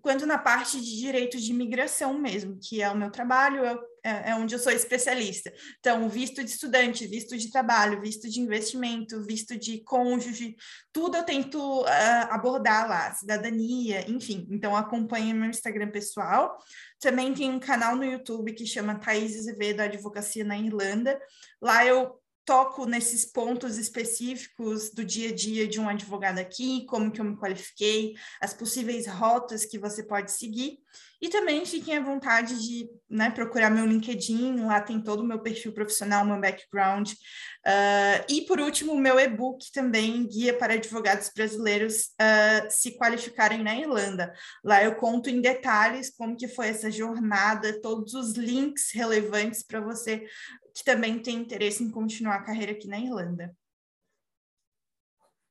quanto 0.00 0.26
na 0.26 0.38
parte 0.38 0.80
de 0.80 0.96
direito 0.96 1.38
de 1.38 1.52
imigração 1.52 2.18
mesmo, 2.18 2.58
que 2.60 2.82
é 2.82 2.90
o 2.90 2.96
meu 2.96 3.10
trabalho, 3.10 3.64
é, 3.64 3.78
é, 4.04 4.30
é 4.30 4.34
onde 4.34 4.54
eu 4.54 4.58
sou 4.58 4.72
especialista. 4.72 5.52
Então, 5.78 6.08
visto 6.08 6.42
de 6.42 6.50
estudante, 6.50 7.06
visto 7.06 7.36
de 7.36 7.50
trabalho, 7.50 8.00
visto 8.00 8.28
de 8.28 8.40
investimento, 8.40 9.24
visto 9.24 9.56
de 9.56 9.82
cônjuge, 9.84 10.56
tudo 10.92 11.16
eu 11.16 11.24
tento 11.24 11.82
uh, 11.82 12.28
abordar 12.30 12.88
lá, 12.88 13.14
cidadania, 13.14 14.08
enfim. 14.10 14.46
Então, 14.50 14.76
acompanhe 14.76 15.34
meu 15.34 15.50
Instagram 15.50 15.90
pessoal. 15.90 16.56
Também 17.00 17.32
tem 17.32 17.50
um 17.50 17.60
canal 17.60 17.96
no 17.96 18.04
YouTube 18.04 18.52
que 18.52 18.66
chama 18.66 18.98
Thaís 18.98 19.36
Azevedo 19.38 19.80
Advocacia 19.80 20.44
na 20.44 20.58
Irlanda. 20.58 21.20
Lá 21.60 21.84
eu 21.84 22.20
toco 22.48 22.86
nesses 22.86 23.26
pontos 23.26 23.76
específicos 23.76 24.88
do 24.88 25.04
dia 25.04 25.28
a 25.28 25.34
dia 25.34 25.68
de 25.68 25.78
um 25.78 25.86
advogado 25.86 26.38
aqui, 26.38 26.86
como 26.86 27.12
que 27.12 27.20
eu 27.20 27.24
me 27.26 27.36
qualifiquei, 27.36 28.14
as 28.40 28.54
possíveis 28.54 29.06
rotas 29.06 29.66
que 29.66 29.78
você 29.78 30.02
pode 30.02 30.32
seguir. 30.32 30.78
E 31.20 31.28
também 31.28 31.66
fiquem 31.66 31.96
à 31.96 32.00
vontade 32.00 32.62
de 32.64 32.88
né, 33.10 33.28
procurar 33.30 33.70
meu 33.70 33.84
LinkedIn, 33.84 34.64
lá 34.64 34.80
tem 34.80 35.02
todo 35.02 35.20
o 35.20 35.26
meu 35.26 35.40
perfil 35.40 35.72
profissional, 35.72 36.24
meu 36.24 36.40
background. 36.40 37.10
Uh, 37.10 38.24
e, 38.28 38.42
por 38.42 38.60
último, 38.60 38.96
meu 38.96 39.18
e-book 39.18 39.64
também, 39.72 40.26
Guia 40.28 40.56
para 40.56 40.74
Advogados 40.74 41.32
Brasileiros 41.34 42.14
uh, 42.20 42.70
se 42.70 42.96
qualificarem 42.96 43.64
na 43.64 43.74
Irlanda. 43.74 44.32
Lá 44.62 44.84
eu 44.84 44.94
conto 44.94 45.28
em 45.28 45.40
detalhes 45.40 46.14
como 46.16 46.36
que 46.36 46.46
foi 46.46 46.68
essa 46.68 46.88
jornada, 46.88 47.80
todos 47.80 48.14
os 48.14 48.34
links 48.34 48.92
relevantes 48.92 49.64
para 49.64 49.80
você 49.80 50.24
que 50.72 50.84
também 50.84 51.18
tem 51.18 51.34
interesse 51.34 51.82
em 51.82 51.90
continuar 51.90 52.36
a 52.36 52.44
carreira 52.44 52.70
aqui 52.70 52.86
na 52.86 53.00
Irlanda. 53.00 53.52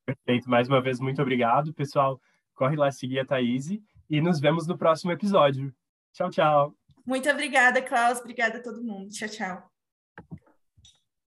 Perfeito. 0.05 0.49
Mais 0.49 0.69
uma 0.69 0.81
vez, 0.81 1.01
muito 1.01 1.21
obrigado. 1.21 1.73
Pessoal, 1.73 2.21
corre 2.55 2.77
lá 2.77 2.89
seguir 2.89 3.19
a 3.19 3.25
Thaís 3.25 3.69
e 4.09 4.21
nos 4.21 4.39
vemos 4.39 4.67
no 4.67 4.77
próximo 4.77 5.11
episódio. 5.11 5.73
Tchau, 6.13 6.29
tchau. 6.29 6.75
Muito 7.05 7.29
obrigada, 7.29 7.81
Klaus. 7.81 8.19
Obrigada 8.19 8.57
a 8.57 8.61
todo 8.61 8.83
mundo. 8.83 9.09
Tchau, 9.09 9.29
tchau. 9.29 9.76